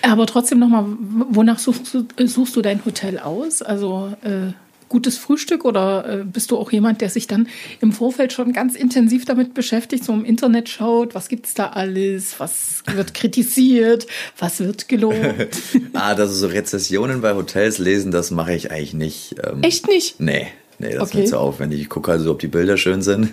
[0.03, 0.87] Aber trotzdem nochmal,
[1.31, 3.61] wonach suchst du, suchst du dein Hotel aus?
[3.61, 4.53] Also äh,
[4.89, 7.49] gutes Frühstück oder äh, bist du auch jemand, der sich dann
[7.81, 11.71] im Vorfeld schon ganz intensiv damit beschäftigt, so im Internet schaut, was gibt es da
[11.71, 14.07] alles, was wird kritisiert,
[14.39, 15.17] was wird gelobt?
[15.95, 19.35] ah, das so Rezessionen bei Hotels lesen, das mache ich eigentlich nicht.
[19.45, 20.21] Ähm, Echt nicht?
[20.21, 20.47] Nee,
[20.79, 21.11] nee, das okay.
[21.11, 21.81] ist nicht so aufwendig.
[21.81, 23.33] Ich gucke also, ob die Bilder schön sind.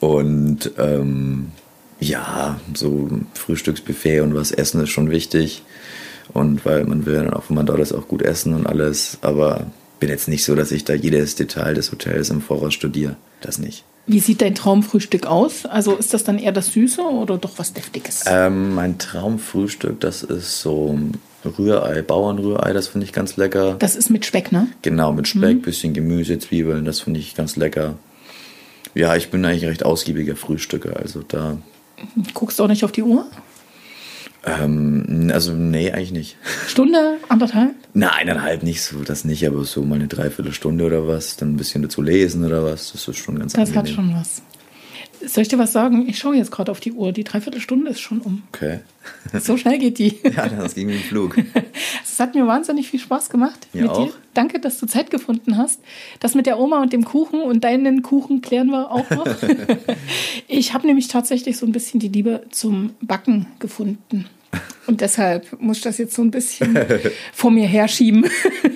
[0.00, 1.52] Und ähm,
[2.00, 5.62] ja, so Frühstücksbuffet und was essen ist schon wichtig.
[6.32, 9.18] Und weil man will dann auch, wenn man dort ist, auch gut essen und alles.
[9.20, 9.66] Aber
[9.98, 13.16] bin jetzt nicht so, dass ich da jedes Detail des Hotels im Voraus studiere.
[13.40, 13.84] Das nicht.
[14.06, 15.66] Wie sieht dein Traumfrühstück aus?
[15.66, 18.24] Also ist das dann eher das Süße oder doch was Deftiges?
[18.26, 20.98] Ähm, mein Traumfrühstück, das ist so
[21.44, 23.76] Rührei, Bauernrührei, das finde ich ganz lecker.
[23.78, 24.68] Das ist mit Speck, ne?
[24.82, 25.62] Genau, mit Speck, mhm.
[25.62, 27.94] bisschen Gemüse, Zwiebeln, das finde ich ganz lecker.
[28.94, 31.58] Ja, ich bin eigentlich recht ausgiebiger Frühstücker, also da.
[32.34, 33.26] Guckst du auch nicht auf die Uhr?
[34.44, 36.36] Ähm, also, nee, eigentlich nicht.
[36.66, 37.74] Stunde, anderthalb?
[37.92, 41.56] Na, eineinhalb nicht so, das nicht, aber so mal eine Dreiviertelstunde oder was, dann ein
[41.56, 43.78] bisschen dazu lesen oder was, das ist schon ganz Das angenehm.
[43.88, 44.42] hat schon was.
[45.26, 46.08] Soll ich dir was sagen?
[46.08, 47.12] Ich schaue jetzt gerade auf die Uhr.
[47.12, 48.42] Die Dreiviertelstunde ist schon um.
[48.52, 48.80] Okay.
[49.40, 50.18] So schnell geht die.
[50.36, 51.36] ja, das ging wie ein Flug.
[52.02, 54.06] Es hat mir wahnsinnig viel Spaß gemacht mir mit auch.
[54.06, 54.12] dir.
[54.34, 55.80] Danke, dass du Zeit gefunden hast.
[56.18, 59.26] Das mit der Oma und dem Kuchen und deinen Kuchen klären wir auch noch.
[60.48, 64.26] ich habe nämlich tatsächlich so ein bisschen die Liebe zum Backen gefunden.
[64.86, 66.76] Und deshalb muss ich das jetzt so ein bisschen
[67.32, 68.28] vor mir herschieben.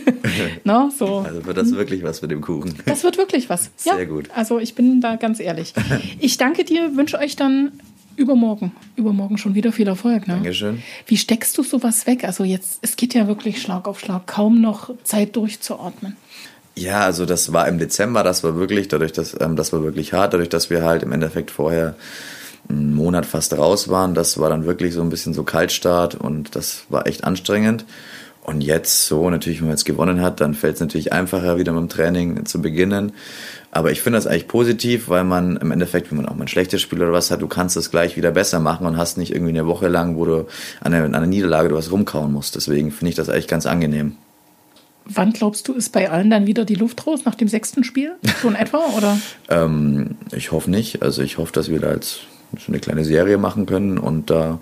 [0.64, 1.18] no, so.
[1.18, 2.74] Also wird das wirklich was mit dem Kuchen?
[2.86, 3.70] Das wird wirklich was.
[3.76, 4.30] Sehr ja, gut.
[4.34, 5.74] Also ich bin da ganz ehrlich.
[6.20, 7.72] Ich danke dir, wünsche euch dann
[8.16, 10.28] übermorgen, übermorgen schon wieder viel Erfolg.
[10.28, 10.34] Ne?
[10.34, 10.82] Dankeschön.
[11.06, 12.24] Wie steckst du sowas weg?
[12.24, 16.16] Also jetzt, es geht ja wirklich Schlag auf Schlag, kaum noch Zeit durchzuatmen.
[16.76, 20.12] Ja, also das war im Dezember, das war wirklich, dadurch, dass ähm, das war wirklich
[20.12, 21.96] hart, dadurch, dass wir halt im Endeffekt vorher
[22.68, 24.14] einen Monat fast raus waren.
[24.14, 27.84] Das war dann wirklich so ein bisschen so Kaltstart und das war echt anstrengend.
[28.44, 31.72] Und jetzt so, natürlich, wenn man jetzt gewonnen hat, dann fällt es natürlich einfacher, wieder
[31.72, 33.12] mit dem Training zu beginnen.
[33.70, 36.48] Aber ich finde das eigentlich positiv, weil man im Endeffekt, wenn man auch mal ein
[36.48, 39.32] schlechtes Spiel oder was hat, du kannst es gleich wieder besser machen und hast nicht
[39.32, 40.46] irgendwie eine Woche lang, wo du
[40.80, 42.54] an einer, an einer Niederlage du was rumkauen musst.
[42.54, 44.16] Deswegen finde ich das eigentlich ganz angenehm.
[45.06, 48.12] Wann glaubst du, ist bei allen dann wieder die Luft raus nach dem sechsten Spiel?
[48.42, 49.18] So in etwa, oder?
[49.48, 51.02] ähm, ich hoffe nicht.
[51.02, 52.20] Also ich hoffe, dass wir da jetzt
[52.58, 54.60] so eine kleine Serie machen können und da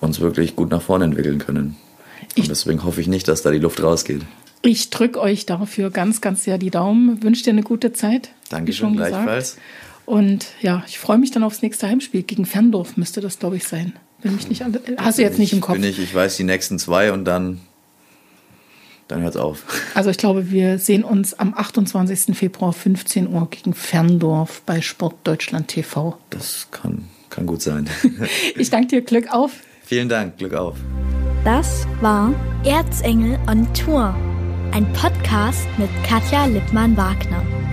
[0.00, 1.76] uns wirklich gut nach vorne entwickeln können.
[2.36, 4.22] Und deswegen hoffe ich nicht, dass da die Luft rausgeht.
[4.62, 7.22] Ich drücke euch dafür ganz, ganz sehr die Daumen.
[7.22, 8.30] Wünsche dir eine gute Zeit.
[8.48, 9.56] Dankeschön, gleichfalls.
[10.04, 12.22] Und ja, ich freue mich dann aufs nächste Heimspiel.
[12.22, 13.92] Gegen Ferndorf müsste das, glaube ich, sein.
[14.22, 15.74] Wenn mich nicht alle, hast du jetzt nicht im Kopf?
[15.74, 17.60] Bin ich, ich weiß die nächsten zwei und dann,
[19.08, 19.64] dann hört's auf.
[19.94, 22.36] Also ich glaube, wir sehen uns am 28.
[22.36, 26.18] Februar 15 Uhr gegen Ferndorf bei Sport Deutschland TV.
[26.30, 27.88] Das kann, kann gut sein.
[28.56, 29.52] ich danke dir, Glück auf.
[29.84, 30.76] Vielen Dank, Glück auf.
[31.44, 32.34] Das war
[32.64, 34.14] Erzengel on Tour,
[34.72, 37.67] ein Podcast mit Katja Lippmann-Wagner.